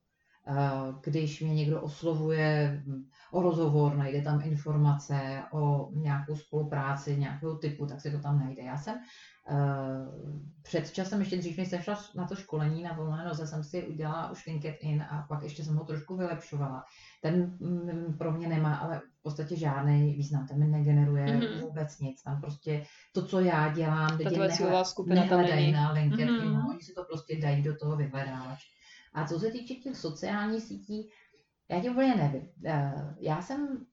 [1.04, 2.84] Když mě někdo oslovuje
[3.32, 8.62] o rozhovor, najde tam informace o nějakou spolupráci nějakého typu, tak si to tam najde.
[8.64, 8.96] Já jsem
[10.62, 13.88] před časem, ještě dřív, než jsem šla na to školení na volné noze, jsem si
[13.88, 16.84] udělala už LinkedIn a pak ještě jsem ho trošku vylepšovala.
[17.22, 21.62] Ten mm, pro mě nemá ale v podstatě žádný význam, ten mi negeneruje mm-hmm.
[21.62, 22.22] vůbec nic.
[22.22, 22.84] Tam prostě
[23.14, 24.50] to, co já dělám, lidi nehle,
[25.08, 26.70] nehledají na LinkedIn, mm-hmm.
[26.70, 28.68] oni si to prostě dají do toho vyhledávače.
[29.14, 31.10] A co se týče těch sociálních sítí,
[31.70, 32.50] já ti úplně nevím.
[32.66, 33.86] Eh, já jsem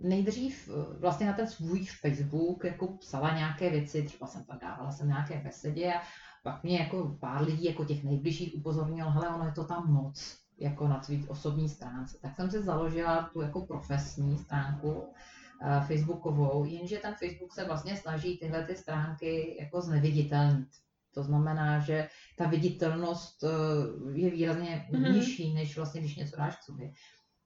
[0.00, 4.92] nejdřív eh, vlastně na ten svůj Facebook jako psala nějaké věci, třeba jsem tam dávala
[4.92, 6.02] jsem nějaké besedě a
[6.42, 10.38] pak mě jako pár lidí jako těch nejbližších upozornilo, hele, ono je to tam moc,
[10.58, 12.18] jako na tvý osobní stránce.
[12.22, 17.96] Tak jsem si založila tu jako profesní stránku uh, Facebookovou, jenže ten Facebook se vlastně
[17.96, 20.68] snaží tyhle ty stránky jako zneviditelnit.
[21.14, 25.12] To znamená, že ta viditelnost uh, je výrazně mm-hmm.
[25.12, 26.92] nižší, než vlastně, když něco dáš k sobě.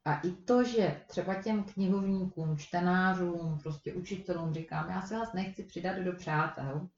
[0.05, 5.65] A i to, že třeba těm knihovníkům, čtenářům, prostě učitelům říkám, já se vás nechci
[5.65, 6.89] přidat do přátel,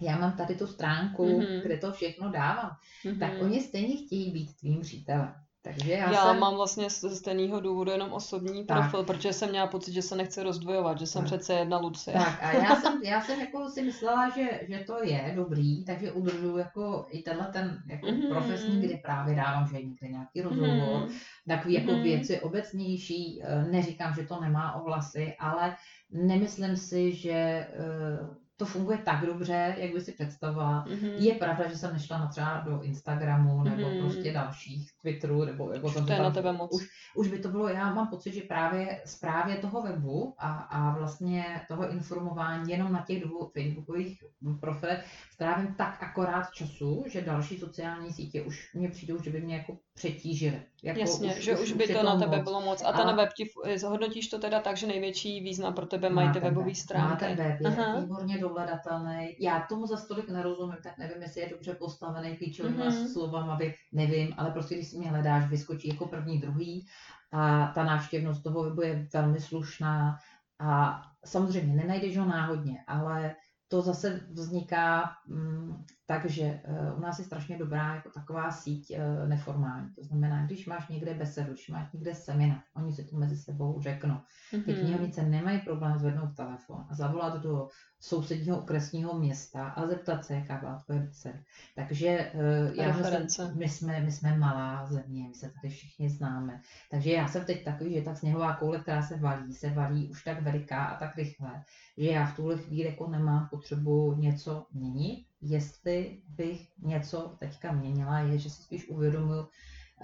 [0.00, 1.62] já mám tady tu stránku, mm-hmm.
[1.62, 2.70] kde to všechno dávám,
[3.04, 3.18] mm-hmm.
[3.18, 5.34] tak oni stejně chtějí být tvým přítelem.
[5.68, 6.38] Takže já, já jsem...
[6.38, 8.78] mám vlastně z stejného důvodu jenom osobní tak.
[8.78, 11.26] profil, protože jsem měla pocit, že se nechce rozdvojovat, že jsem tak.
[11.26, 12.16] přece jedna Lucie.
[12.18, 16.12] Tak a já jsem, já jsem jako si myslela, že, že to je dobrý, takže
[16.12, 18.28] udržuju jako i tenhle ten jako mm-hmm.
[18.28, 21.12] profesní, kdy právě dávám, že někde nějaký rozhovor, mm-hmm.
[21.48, 22.02] takový jako mm-hmm.
[22.02, 25.76] věci obecnější, eh, neříkám, že to nemá ohlasy, ale
[26.10, 30.84] nemyslím si, že eh, to funguje tak dobře, jak by si představovala.
[30.84, 31.12] Mm-hmm.
[31.18, 34.00] Je pravda, že jsem nešla na třeba do Instagramu nebo mm-hmm.
[34.00, 36.70] prostě dalších Twitterů, nebo jako to, to je na tebe moc.
[36.74, 40.98] Už, už by to bylo, já mám pocit, že právě zprávě toho webu a, a
[40.98, 44.24] vlastně toho informování jenom na těch dvou facebookových
[44.60, 45.04] profilech
[45.38, 49.78] strávím tak akorát času, že další sociální sítě už mě přijdou, že by mě jako
[49.94, 50.62] přetížily.
[50.82, 52.44] Jako Jasně, už, že už, už by to na tebe moc.
[52.44, 52.82] bylo moc.
[52.86, 53.14] A ten a...
[53.14, 57.10] web ti, zhodnotíš to teda tak, že největší význam pro tebe mají ty webové stránky.
[57.10, 58.00] Má ten web, je Aha.
[58.00, 59.36] výborně dohledatelný.
[59.38, 63.12] Já tomu za stolik nerozumím, tak nevím, jestli je dobře postavený klíčovými mm-hmm.
[63.12, 66.86] slovama, aby nevím, ale prostě když si mě hledáš, vyskočí jako první, druhý
[67.32, 70.18] a ta návštěvnost toho webu je velmi slušná
[70.60, 73.34] a samozřejmě nenajdeš ho náhodně, ale
[73.68, 79.28] to zase vzniká mm, takže uh, u nás je strašně dobrá jako taková síť uh,
[79.28, 79.90] neformální.
[79.90, 83.80] To znamená, když máš někde besedu, když máš někde seminář, oni si to mezi sebou
[83.80, 84.14] řeknou.
[84.14, 84.64] Mm-hmm.
[84.64, 87.68] Ty knihovnice nemají problém zvednout telefon a zavolat do
[88.00, 91.38] sousedního okresního města a zeptat se, jaká byla tvoje beseda.
[91.76, 96.60] Takže uh, já myslím, my jsme, my jsme malá země, my se tady všichni známe.
[96.90, 100.24] Takže já jsem teď takový, že ta sněhová koule, která se valí, se valí už
[100.24, 101.62] tak veliká a tak rychle,
[101.98, 108.18] že já v tuhle chvíli jako nemám potřebu něco měnit jestli bych něco teďka měnila,
[108.18, 109.46] je, že si spíš uvědomuji,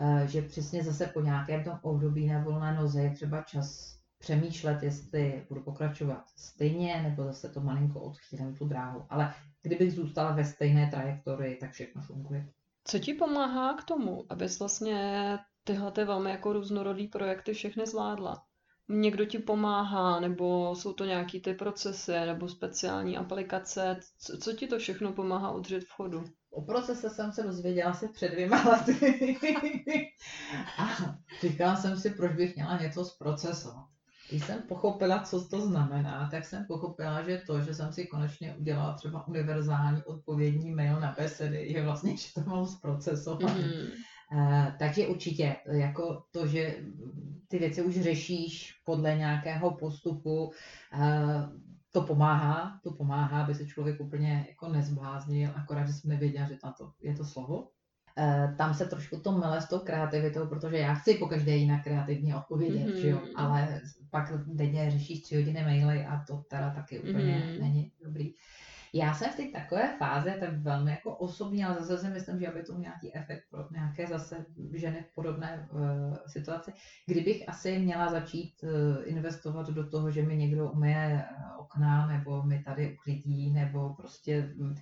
[0.01, 4.83] eh, že přesně zase po nějakém tom období na volné noze je třeba čas přemýšlet,
[4.83, 9.07] jestli budu pokračovat stejně, nebo zase to malinko odchýlím tu dráhu.
[9.11, 12.49] Ale kdybych zůstala ve stejné trajektorii, tak všechno funguje.
[12.85, 18.45] Co ti pomáhá k tomu, abys vlastně tyhle ty velmi jako různorodý projekty všechny zvládla?
[18.89, 24.01] Někdo ti pomáhá, nebo jsou to nějaký ty procesy, nebo speciální aplikace.
[24.19, 26.25] Co, co ti to všechno pomáhá udržet v chodu?
[26.51, 29.37] O procese jsem se dozvěděla asi před dvěma lety.
[30.79, 30.89] a
[31.43, 33.69] říkala jsem si, proč bych měla něco z procesu.
[34.31, 38.55] Když jsem pochopila, co to znamená, tak jsem pochopila, že to, že jsem si konečně
[38.59, 43.41] udělala třeba univerzální odpovědní mail na besedy, je vlastně, že to mám zprocesovat.
[43.41, 43.91] Mm-hmm.
[44.33, 46.77] Eh, takže určitě jako to, že
[47.49, 50.53] ty věci už řešíš podle nějakého postupu, uh,
[51.93, 56.57] to pomáhá, to pomáhá, aby se člověk úplně jako nezbláznil, akorát, že jsem nevěděla, že
[56.79, 57.69] to je to slovo.
[58.19, 61.85] Uh, tam se trošku to mele s tou kreativitou, protože já chci po každé jinak
[61.85, 63.01] kreativně odpovědět, mm-hmm.
[63.01, 63.21] že jo?
[63.37, 67.61] ale pak denně řešíš tři hodiny maily a to teda taky úplně mm-hmm.
[67.61, 68.35] není dobrý.
[68.97, 72.49] Já jsem v té takové fáze, tak velmi jako osobní, ale zase si myslím, že
[72.49, 75.81] aby to nějaký efekt pro nějaké zase ženy v podobné uh,
[76.27, 76.73] situaci,
[77.07, 78.71] kdybych asi měla začít uh,
[79.05, 84.55] investovat do toho, že mi někdo umyje eh, okna, nebo mi tady uklidí, nebo prostě
[84.59, 84.75] um,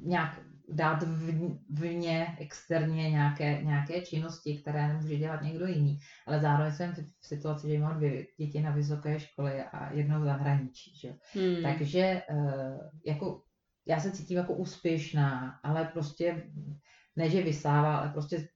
[0.00, 5.98] nějak dát v, vně, externě nějaké, nějaké činnosti, které může dělat někdo jiný.
[6.26, 10.24] Ale zároveň jsem v situaci, že mám dvě děti na vysoké škole a jedno v
[10.24, 10.98] zahraničí.
[10.98, 11.14] Že?
[11.34, 11.62] Hmm.
[11.62, 12.22] Takže
[13.04, 13.42] jako
[13.86, 16.50] já se cítím jako úspěšná, ale prostě
[17.16, 18.48] ne, že vysává, ale prostě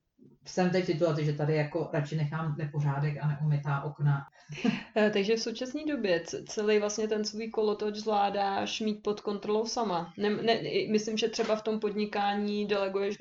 [0.47, 4.27] jsem teď v situaci, že tady jako radši nechám nepořádek a neumytá okna.
[4.97, 10.13] Eh, takže v současné době celý vlastně ten svůj kolotoč zvládáš mít pod kontrolou sama.
[10.19, 10.61] Ne, ne,
[10.91, 13.17] myslím, že třeba v tom podnikání deleguješ,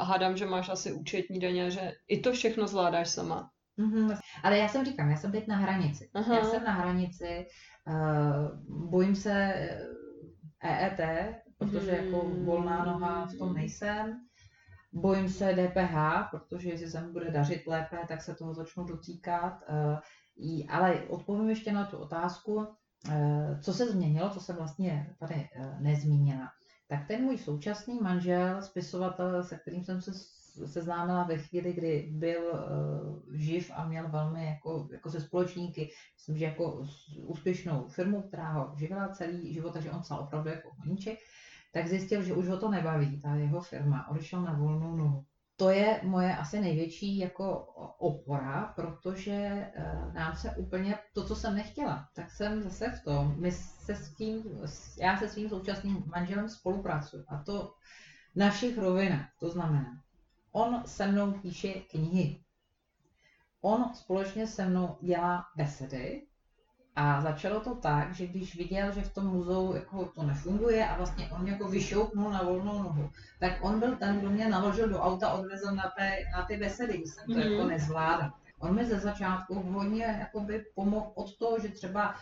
[0.00, 3.50] hádám, že máš asi účetní daně, že i to všechno zvládáš sama.
[3.78, 4.18] Mm-hmm.
[4.42, 6.10] Ale já jsem říkám, já jsem teď na hranici.
[6.14, 6.34] Aha.
[6.34, 7.46] Já jsem na hranici,
[7.86, 9.54] uh, bojím se
[10.62, 11.00] EET,
[11.70, 14.20] protože jako volná noha v tom nejsem.
[14.92, 15.94] Bojím se DPH,
[16.30, 19.62] protože jestli se mi bude dařit lépe, tak se toho začnu dotýkat.
[19.68, 22.66] Eh, ale odpovím ještě na tu otázku,
[23.10, 26.48] eh, co se změnilo, co se vlastně tady eh, nezmínila.
[26.88, 30.12] Tak ten můj současný manžel, spisovatel, se kterým jsem se
[30.66, 32.40] seznámila ve chvíli, kdy byl
[33.32, 36.84] živ a měl velmi jako, jako se společníky, myslím, že jako
[37.16, 41.18] úspěšnou firmu, která ho živila celý život, takže on psal opravdu jako honíček,
[41.72, 45.24] tak zjistil, že už ho to nebaví, ta jeho firma, odešel na volnou nohu.
[45.56, 47.58] To je moje asi největší jako
[47.98, 53.34] opora, protože eh, nám se úplně to, co jsem nechtěla, tak jsem zase v tom.
[53.38, 54.42] My se svým,
[55.00, 57.74] já se svým současným manželem spolupracuji a to
[58.36, 59.28] na všech rovinách.
[59.40, 60.02] To znamená,
[60.52, 62.40] on se mnou píše knihy.
[63.60, 66.26] On společně se mnou dělá besedy,
[66.96, 70.96] a začalo to tak, že když viděl, že v tom muzeu jako to nefunguje a
[70.96, 75.00] vlastně on jako vyšoupnul na volnou nohu, tak on byl ten, kdo mě naložil do
[75.00, 77.52] auta, odvezl na, té, na ty besedy, když jsem to mm-hmm.
[77.52, 78.30] jako nezvládal.
[78.58, 82.14] On mi ze začátku hodně jakoby pomohl od toho, že třeba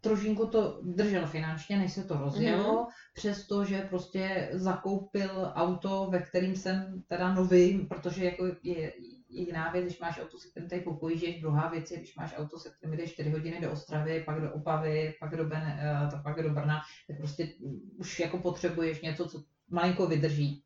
[0.00, 2.92] trošinku to držel finančně, než se to rozjelo, mm-hmm.
[3.14, 8.92] přestože prostě zakoupil auto, ve kterým jsem teda nový, protože jako je,
[9.28, 12.58] jiná věc, když máš auto, se kterým tady popojížeš, druhá věc je, když máš auto,
[12.58, 15.80] se kterým jdeš 4 hodiny do Ostravy, pak do Opavy, pak do, ben,
[16.14, 17.48] uh, pak do Brna, tak prostě
[17.96, 20.62] už jako potřebuješ něco, co malinko vydrží.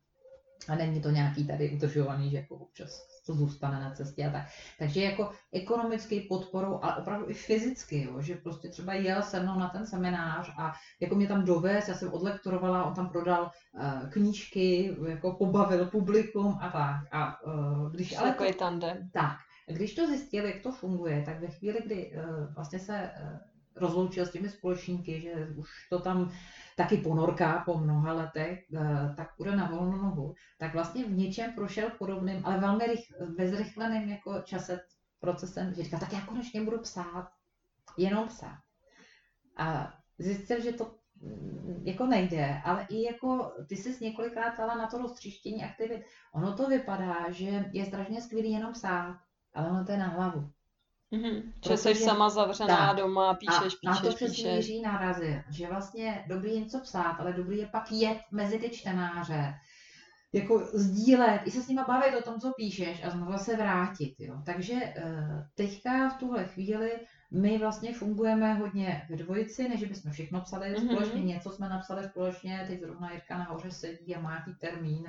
[0.67, 4.45] A není to nějaký tady udržovaný, že jako občas to zůstane na cestě a tak.
[4.79, 9.59] Takže jako ekonomicky podporou, ale opravdu i fyzicky, jo, že prostě třeba jel se mnou
[9.59, 14.09] na ten seminář a jako mě tam dovez, já jsem odlektorovala, on tam prodal uh,
[14.09, 17.07] knížky, jako pobavil publikum a tak.
[17.11, 19.09] A, uh, když, ale to, tandem.
[19.13, 23.52] Tak, když to zjistil, jak to funguje, tak ve chvíli, kdy uh, vlastně se uh,
[23.75, 26.31] rozloučil s těmi společníky, že už to tam
[26.77, 31.53] taky ponorka po mnoha letech, eh, tak půjde na volnou nohu, tak vlastně v něčem
[31.53, 32.99] prošel podobným, ale velmi rych,
[33.37, 34.79] bezrychleným jako čase
[35.19, 37.29] procesem, že říkal, tak já konečně budu psát,
[37.97, 38.59] jenom psát.
[39.57, 44.87] A zjistil, že to mm, jako nejde, ale i jako ty jsi několikrát ptala na
[44.87, 46.03] to roztříštění aktivit.
[46.33, 49.19] Ono to vypadá, že je strašně skvělý jenom psát,
[49.53, 50.51] ale ono to je na hlavu.
[51.13, 51.53] Mm-hmm.
[51.67, 52.97] Že jsi sama zavřená tak.
[52.97, 57.33] doma, píšeš, a, píšeš, Na to přesně Jiří narazil, že vlastně dobrý něco psát, ale
[57.33, 59.53] dobrý je pak jet mezi ty čtenáře,
[60.33, 64.15] jako sdílet, i se s nima bavit o tom, co píšeš a znovu se vrátit.
[64.19, 64.41] Jo.
[64.45, 66.91] Takže eh, teďka v tuhle chvíli
[67.33, 70.85] my vlastně fungujeme hodně ve dvojici, než bychom všechno psali mm-hmm.
[70.85, 75.05] společně, něco jsme napsali společně, teď zrovna Jirka nahoře sedí a má nějaký termín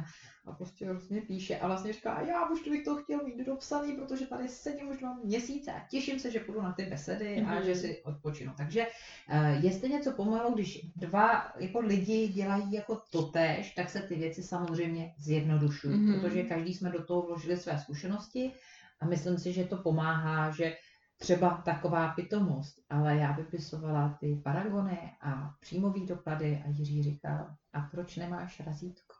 [0.46, 3.92] a prostě vlastně píše a vlastně říká, a já už bych to chtěl mít dopsaný,
[3.92, 7.48] protože tady sedím už dva měsíce a těším se, že půjdu na ty besedy mm-hmm.
[7.48, 7.80] a že mhm.
[7.80, 8.52] si odpočinu.
[8.56, 14.14] Takže uh, jestli něco pomalu, když dva jako lidi dělají jako totéž, tak se ty
[14.14, 16.20] věci samozřejmě zjednodušují, mm-hmm.
[16.20, 18.52] protože každý jsme do toho vložili své zkušenosti
[19.00, 20.76] a myslím si, že to pomáhá, že
[21.24, 27.80] třeba taková pitomost, ale já vypisovala ty paragony a přímový dopady a Jiří říkal, a
[27.80, 29.14] proč nemáš razítko?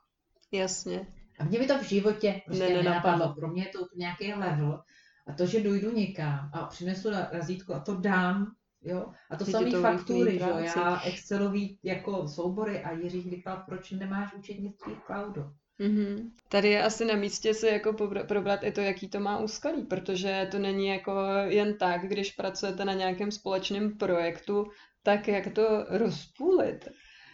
[0.51, 1.07] Jasně.
[1.39, 3.33] A mě by to v životě prostě ne, nenapadlo.
[3.33, 4.83] Pro mě je to nějaký level.
[5.27, 9.11] A to, že dojdu někam a přinesu razítko a to dám, jo.
[9.29, 10.57] A to samé faktury, jo.
[10.57, 15.53] Já Excelový jako soubory a Jiří říkal, proč nemáš účetnictví v cloudu?
[15.79, 16.31] Mm-hmm.
[16.49, 17.93] Tady je asi na místě si jako
[18.27, 21.11] probrat i to, jaký to má úskalí, protože to není jako
[21.47, 24.65] jen tak, když pracujete na nějakém společném projektu,
[25.03, 26.87] tak jak to rozpůlit.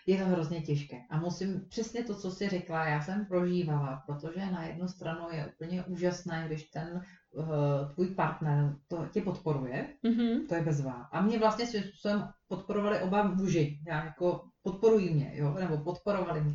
[0.07, 0.95] Je to hrozně těžké.
[1.09, 5.51] A musím přesně to, co jsi řekla, já jsem prožívala, protože na jednu stranu je
[5.55, 7.45] úplně úžasné, když ten uh,
[7.93, 10.47] tvůj partner to tě podporuje, mm-hmm.
[10.47, 11.09] to je bezvá.
[11.11, 13.79] A mě vlastně svým způsobem podporovali oba muži.
[13.87, 16.53] Já jako podporují mě, jo, nebo podporovali mě.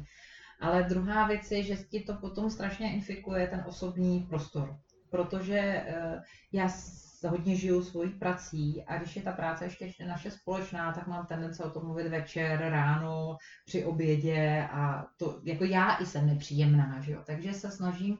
[0.60, 4.76] Ale druhá věc je, že ti to potom strašně infikuje ten osobní prostor.
[5.10, 6.68] Protože eh, já
[7.28, 11.64] hodně žiju svojí prací a když je ta práce ještě naše společná, tak mám tendence
[11.64, 13.36] o tom mluvit večer, ráno,
[13.66, 17.22] při obědě a to jako já i jsem nepříjemná, že jo?
[17.26, 18.18] takže se snažím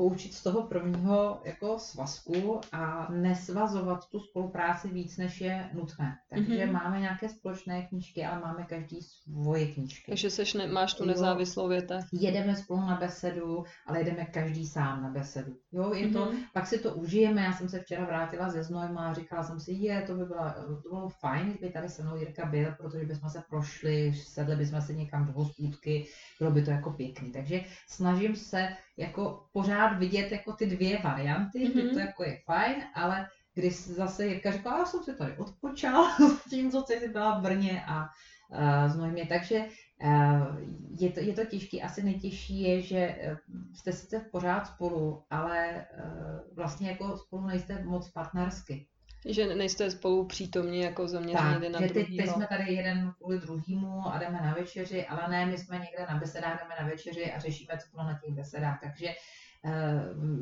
[0.00, 6.16] poučit z toho prvního jako svazku a nesvazovat tu spolupráci víc, než je nutné.
[6.30, 6.72] Takže mm-hmm.
[6.72, 10.10] máme nějaké společné knížky, ale máme každý svoje knížky.
[10.12, 12.00] Takže seš ne, máš tu nezávislou věta.
[12.12, 15.56] Jedeme spolu na besedu, ale jedeme každý sám na besedu.
[15.72, 16.12] Jo, je mm-hmm.
[16.12, 17.42] to, pak si to užijeme.
[17.42, 20.54] Já jsem se včera vrátila ze Znojma a říkala jsem si, je, to by byla,
[20.82, 24.80] to bylo fajn, kdyby tady se mnou Jirka byl, protože bychom se prošli, sedli bychom
[24.80, 26.06] se někam do hospůdky,
[26.38, 27.32] bylo by to jako pěkný.
[27.32, 28.68] Takže snažím se
[29.00, 31.72] jako pořád vidět jako ty dvě varianty, mm-hmm.
[31.72, 36.06] kdy to jako je fajn, ale když zase Jirka řekla, já jsem si tady odpočal
[36.50, 38.08] tím, co jsi byla v Brně a
[38.88, 39.64] uh, mě, takže
[40.04, 40.56] uh,
[40.98, 43.36] je, to, je to těžké, asi nejtěžší je, že uh,
[43.74, 48.86] jste sice pořád spolu, ale uh, vlastně jako spolu nejste moc partnersky.
[49.28, 53.38] Že nejste spolu přítomní jako zaměření jeden na že teď, teď jsme tady jeden kvůli
[53.38, 57.32] druhýmu a jdeme na večeři, ale ne, my jsme někde na besedách, jdeme na večeři
[57.32, 58.80] a řešíme, co bylo na těch besedách.
[58.82, 59.14] Takže eh,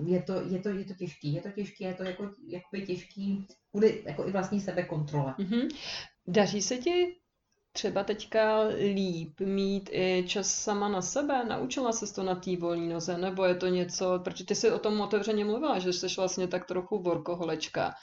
[0.07, 3.47] je to, je to, je to těžký, je to těžký, je to jako, jakoby těžký,
[3.71, 5.35] kvůli jako i vlastní sebekontrole.
[5.39, 5.69] Mm-hmm.
[6.27, 7.17] Daří se ti
[7.73, 8.63] třeba teďka
[8.95, 11.45] líp mít i čas sama na sebe?
[11.45, 13.19] Naučila se to na té volné noze?
[13.19, 16.67] Nebo je to něco, protože ty jsi o tom otevřeně mluvila, že jsi vlastně tak
[16.67, 17.95] trochu workoholečka.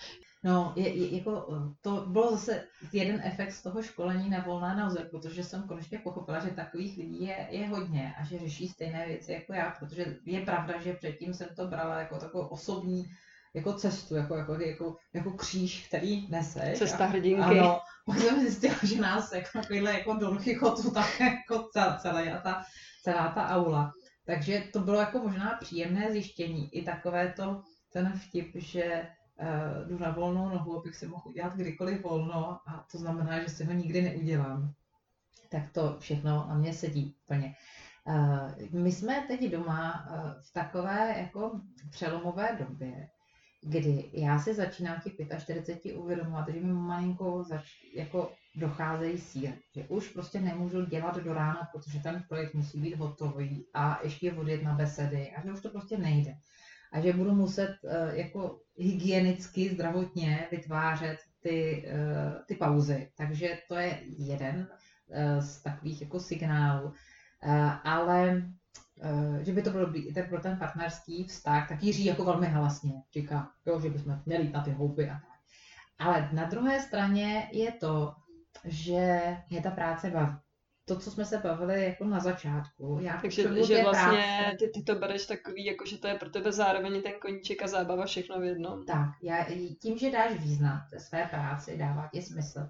[0.45, 1.47] No, je, je, jako,
[1.81, 6.39] to bylo zase jeden efekt z toho školení na volné noze, protože jsem konečně pochopila,
[6.39, 10.41] že takových lidí je, je hodně a že řeší stejné věci jako já, protože je
[10.41, 13.05] pravda, že předtím jsem to brala jako takovou osobní
[13.53, 16.73] jako cestu, jako, jako, jako, jako kříž, který nese.
[16.77, 17.41] Cesta hrdinky.
[17.41, 20.37] Ano, pak jsem zjistila, že nás jako takovýhle jako Don
[20.93, 21.69] tak jako
[22.01, 22.63] celé, ta,
[23.03, 23.91] celá ta aula.
[24.25, 26.69] Takže to bylo jako možná příjemné zjištění.
[26.75, 27.61] I takové to,
[27.93, 29.07] ten vtip, že
[29.87, 33.65] jdu na volnou nohu, abych si mohl udělat kdykoliv volno a to znamená, že si
[33.65, 34.73] ho nikdy neudělám.
[35.49, 37.55] Tak to všechno na mě sedí úplně.
[38.07, 41.61] Uh, my jsme teď doma uh, v takové jako
[41.91, 43.07] přelomové době,
[43.61, 47.65] kdy já si začínám těch 45 uvědomovat, že mi malinko zač,
[47.95, 52.95] jako docházejí síly, že už prostě nemůžu dělat do rána, protože ten projekt musí být
[52.95, 56.35] hotový a ještě odjet na besedy a že už to prostě nejde
[56.91, 63.11] a že budu muset uh, jako hygienicky, zdravotně vytvářet ty, uh, ty pauzy.
[63.17, 64.67] Takže to je jeden
[65.07, 66.93] uh, z takových jako signálů.
[67.83, 68.43] Ale
[69.41, 73.51] že by to bylo ten pro ten partnerský vztah, tak Jiří jako velmi hlasně říká,
[73.65, 75.39] jo, že bychom měli jít na ty houby a tak.
[75.99, 78.15] Ale na druhé straně je to,
[78.63, 80.37] že je ta práce baví
[80.85, 82.99] to, co jsme se bavili jako na začátku.
[83.01, 86.51] Já Takže že vlastně ty, ty to bereš takový, jako že to je pro tebe
[86.51, 88.85] zároveň ten koníček a zábava všechno v jednom.
[88.85, 89.45] Tak, já,
[89.81, 92.69] tím, že dáš význam té své práci, dává ti smysl,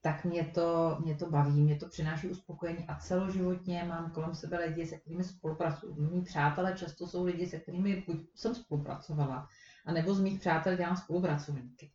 [0.00, 4.64] tak mě to, mě to baví, mě to přináší uspokojení a celoživotně mám kolem sebe
[4.64, 5.94] lidi, se kterými spolupracuju.
[5.94, 9.48] Mí přátelé často jsou lidi, se kterými buď jsem spolupracovala,
[9.86, 11.90] anebo z mých přátel dělám spolupracovníky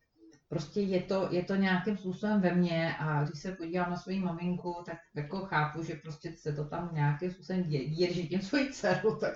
[0.49, 4.19] prostě je to, je to nějakým způsobem ve mně a když se podívám na svoji
[4.19, 8.73] maminku, tak jako chápu, že prostě se to tam nějakým způsobem děje, že tím svoji
[8.73, 9.33] dceru, tak,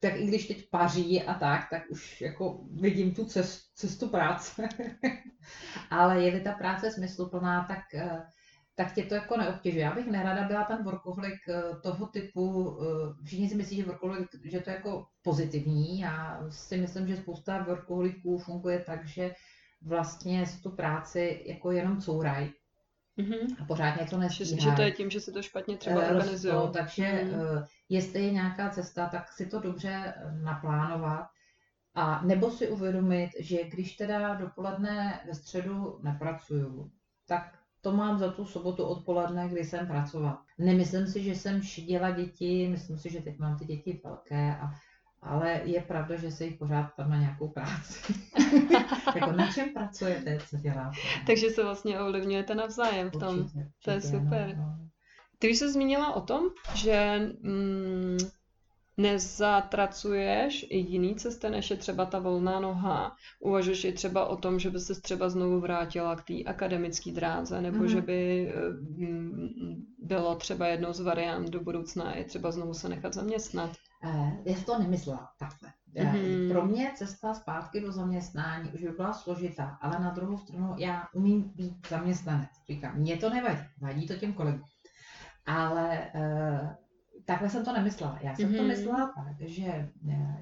[0.00, 4.68] tak i když teď paří a tak, tak už jako vidím tu cestu, cestu práce.
[5.90, 8.22] Ale je-li ta práce smysluplná, tak, eh,
[8.74, 9.84] tak tě to jako neobtěžuje.
[9.84, 14.28] Já bych nerada byla ten workoholik eh, toho typu, eh, všichni si myslí, že workoholik,
[14.44, 16.00] že to je jako pozitivní.
[16.00, 19.34] Já si myslím, že spousta workoholiků funguje tak, že
[19.82, 22.50] vlastně si tu práci jako jenom couraj.
[23.18, 23.56] Mm-hmm.
[23.62, 24.60] A pořád něco nestíhají.
[24.60, 26.70] Že, že to je tím, že se to špatně třeba uh, organizují.
[26.72, 27.66] Takže mm-hmm.
[27.88, 31.26] jestli je nějaká cesta, tak si to dobře eh, naplánovat.
[31.94, 36.90] A nebo si uvědomit, že když teda dopoledne ve středu nepracuju,
[37.26, 40.44] tak to mám za tu sobotu odpoledne, kdy jsem pracovala.
[40.58, 44.70] Nemyslím si, že jsem šidila děti, myslím si, že teď mám ty děti velké a
[45.22, 48.14] ale je pravda, že se jich pořád tam na nějakou práci.
[49.14, 50.96] jako na čem pracujete, co děláte?
[51.26, 53.38] Takže se vlastně ovlivňujete navzájem v tom.
[53.38, 54.54] Určitě, určitě, to je super.
[54.56, 54.88] No, no.
[55.38, 56.42] Ty už se zmínila o tom,
[56.74, 58.18] že mm,
[58.96, 63.16] nezatracuješ i jiný cesty, než je třeba ta volná noha.
[63.40, 67.60] Uvažuješ i třeba o tom, že by se třeba znovu vrátila k té akademické dráze,
[67.60, 67.86] nebo mm-hmm.
[67.86, 68.52] že by
[68.96, 73.70] mm, bylo třeba jednou z variant do budoucna je třeba znovu se nechat zaměstnat.
[74.04, 75.72] Eh, já to nemyslela takhle.
[75.94, 76.52] Mm-hmm.
[76.52, 81.08] Pro mě cesta zpátky do zaměstnání už by byla složitá, ale na druhou stranu já
[81.12, 82.50] umím být zaměstnanec.
[82.68, 84.64] Říkám, mě to nevadí, vadí to těm kolegům.
[85.46, 86.68] Ale uh,
[87.28, 88.18] takhle jsem to nemyslela.
[88.22, 88.56] Já jsem mm-hmm.
[88.56, 88.68] to mhm.
[88.68, 89.88] myslela tak, že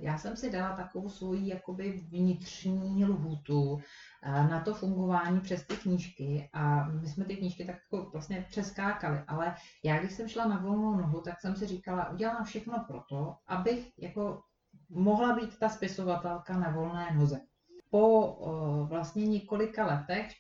[0.01, 3.81] já jsem si dala takovou svoji jakoby vnitřní lhůtu
[4.23, 9.19] na to fungování přes ty knížky a my jsme ty knížky tak jako vlastně přeskákali,
[9.29, 9.55] ale
[9.85, 13.37] já když jsem šla na volnou nohu, tak jsem si říkala, udělám všechno pro to,
[13.47, 14.43] abych jako
[14.91, 17.41] mohla být ta spisovatelka na volné noze.
[17.91, 18.37] Po
[18.89, 20.33] vlastně několika letech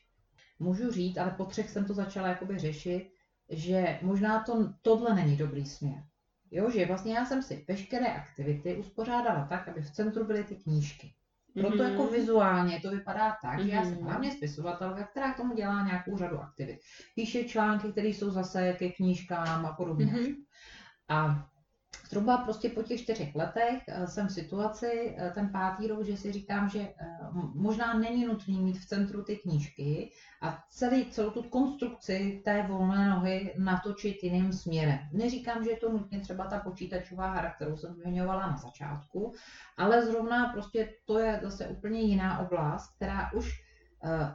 [0.58, 3.10] můžu říct, ale po třech jsem to začala jakoby řešit,
[3.48, 6.02] že možná to, tohle není dobrý směr.
[6.50, 10.56] Jo, že vlastně já jsem si veškeré aktivity uspořádala tak, aby v centru byly ty
[10.56, 11.12] knížky.
[11.60, 11.90] Proto mm-hmm.
[11.90, 13.64] jako vizuálně to vypadá tak, mm-hmm.
[13.66, 14.04] že já jsem mhm.
[14.04, 16.78] hlavně spisovatelka, která k tomu dělá nějakou řadu aktivit.
[17.14, 20.06] Píše články, které jsou zase ke knížkám a podobně.
[20.06, 20.34] Mm-hmm.
[21.08, 21.46] A
[22.08, 26.16] Zhruba prostě po těch čtyřech letech eh, jsem v situaci, eh, ten pátý rok, že
[26.16, 26.94] si říkám, že eh,
[27.54, 30.10] možná není nutný mít v centru ty knížky
[30.42, 34.98] a celý, celou tu konstrukci té volné nohy natočit jiným směrem.
[35.12, 39.34] Neříkám, že je to nutně třeba ta počítačová hra, kterou jsem zmiňovala na začátku,
[39.76, 43.65] ale zrovna prostě to je zase úplně jiná oblast, která už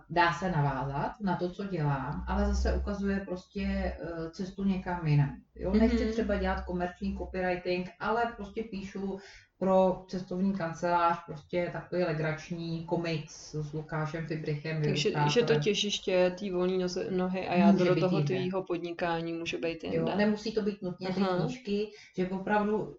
[0.09, 5.37] dá se navázat na to, co dělám, ale zase ukazuje prostě eh, cestu někam jinam.
[5.55, 5.73] Jo?
[5.73, 6.11] Nechci mm-hmm.
[6.11, 9.19] třeba dělat komerční copywriting, ale prostě píšu
[9.61, 14.83] pro cestovní kancelář prostě takový legrační komiks s Lukášem Fibrichem.
[14.83, 19.83] Takže že to těžiště té volné nohy a jádro do toho tvýho podnikání může být
[19.83, 19.97] jinde.
[19.97, 22.97] Jo, nemusí to být nutně ty knížky, že opravdu,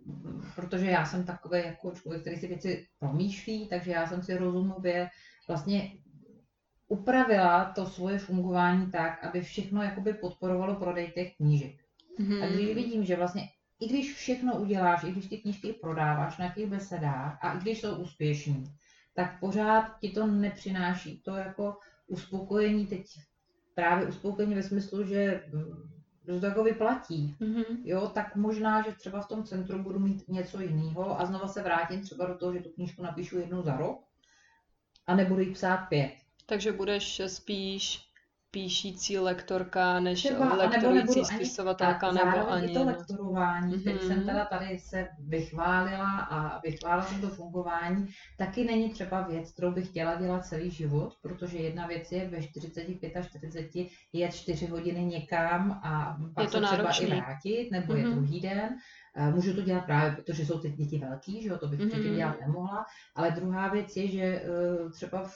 [0.57, 5.09] protože já jsem takový jako člověk, který si věci promýšlí, takže já jsem si rozumově
[5.49, 5.93] vlastně
[6.93, 11.75] upravila to svoje fungování tak, aby všechno jakoby podporovalo prodej těch knížek.
[12.21, 12.45] Mm-hmm.
[12.45, 13.49] A když vidím, že vlastně
[13.81, 17.81] i když všechno uděláš, i když ty knížky prodáváš na těch besedách a i když
[17.81, 18.65] jsou úspěšní,
[19.15, 23.07] tak pořád ti to nepřináší to jako uspokojení teď
[23.75, 25.43] právě uspokojení ve smyslu, že,
[26.27, 27.37] že to jako vyplatí.
[27.41, 27.65] Mm-hmm.
[27.85, 31.63] Jo, tak možná, že třeba v tom centru budu mít něco jiného a znova se
[31.63, 34.05] vrátím třeba do toho, že tu knížku napíšu jednou za rok
[35.07, 36.22] a nebudu jí psát pět.
[36.47, 38.13] Takže budeš spíš
[38.53, 42.75] píšící lektorka, než Třeba, lektorující spisovatelka, ani, nebo ani...
[42.75, 42.85] to no.
[42.85, 43.85] lektorování, mm-hmm.
[43.85, 44.27] teď jsem mhm.
[44.27, 48.09] teda tady se vychválila a vychválila jsem to fungování,
[48.39, 52.43] taky není třeba věc, kterou bych chtěla dělat celý život, protože jedna věc je ve
[52.43, 53.71] 45 a 40
[54.13, 57.07] jet 4 hodiny někam a pak je to se třeba náročný.
[57.07, 57.97] i vrátit, nebo mm-hmm.
[57.97, 58.15] je mhm.
[58.15, 58.69] druhý den.
[59.17, 62.17] Eh, můžu to dělat právě, protože jsou ty děti velký, že jo, to bych mm-hmm.
[62.17, 65.33] dělat nemohla, ale druhá věc je, že eh, třeba v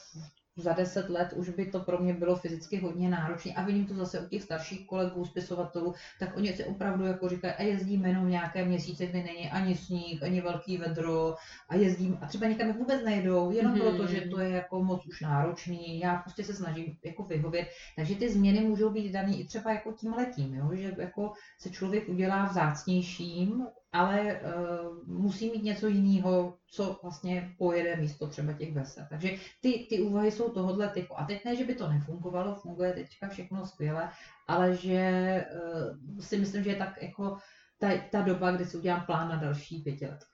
[0.56, 3.52] za deset let už by to pro mě bylo fyzicky hodně náročné.
[3.52, 7.54] A vidím to zase u těch starších kolegů, spisovatelů, tak oni si opravdu jako říkají,
[7.54, 11.34] a jezdíme jenom nějaké měsíce, kdy není ani sníh, ani velký vedro
[11.68, 13.80] a jezdím a třeba někam vůbec nejdou, jenom mm-hmm.
[13.80, 16.00] proto, že to je jako moc už náročný.
[16.00, 17.68] Já prostě se snažím jako vyhovět.
[17.96, 20.70] Takže ty změny můžou být dané i třeba jako tím letím, jo?
[20.72, 27.96] že jako se člověk udělá vzácnějším, ale uh, musí mít něco jiného, co vlastně pojede
[27.96, 29.06] místo třeba těch vesel.
[29.10, 29.30] Takže
[29.60, 31.20] ty, ty úvahy jsou tohohle typu.
[31.20, 34.10] A teď ne, že by to nefungovalo, funguje teďka všechno skvěle,
[34.48, 37.36] ale že uh, si myslím, že je tak jako
[37.78, 40.24] ta, ta doba, kdy si udělám plán na další pěti let.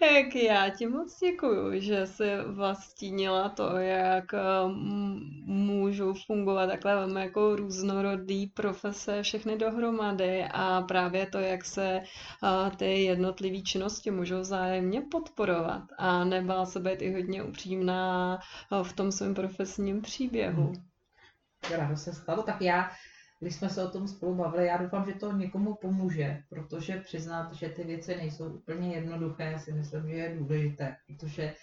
[0.00, 4.38] tak já ti moc děkuju, že jsi vlastnila to, jak eh,
[5.44, 12.00] můžou fungovat takhle velmi jako různorodý profese všechny dohromady a právě to, jak se
[12.76, 18.38] ty jednotlivé činnosti můžou vzájemně podporovat a nebál se být i hodně upřímná
[18.82, 20.62] v tom svém profesním příběhu.
[20.62, 20.74] Hmm.
[21.70, 22.90] Rádo se stalo, tak já
[23.40, 27.52] když jsme se o tom spolu bavili, já doufám, že to někomu pomůže, protože přiznat,
[27.52, 31.54] že ty věci nejsou úplně jednoduché, si myslím, že je důležité, protože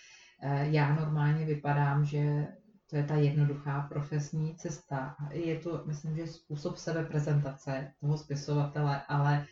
[0.41, 2.47] eh, já normálně vypadám, že
[2.89, 5.15] to je ta jednoduchá profesní cesta.
[5.31, 9.45] Je to, myslím, že způsob sebeprezentace toho spisovatele, ale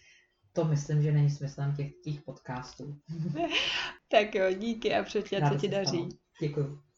[0.53, 2.99] to myslím, že není smyslem těch, těch podcastů.
[4.11, 6.10] tak jo, díky a předtím, co ti daří.
[6.41, 6.90] Děkuji.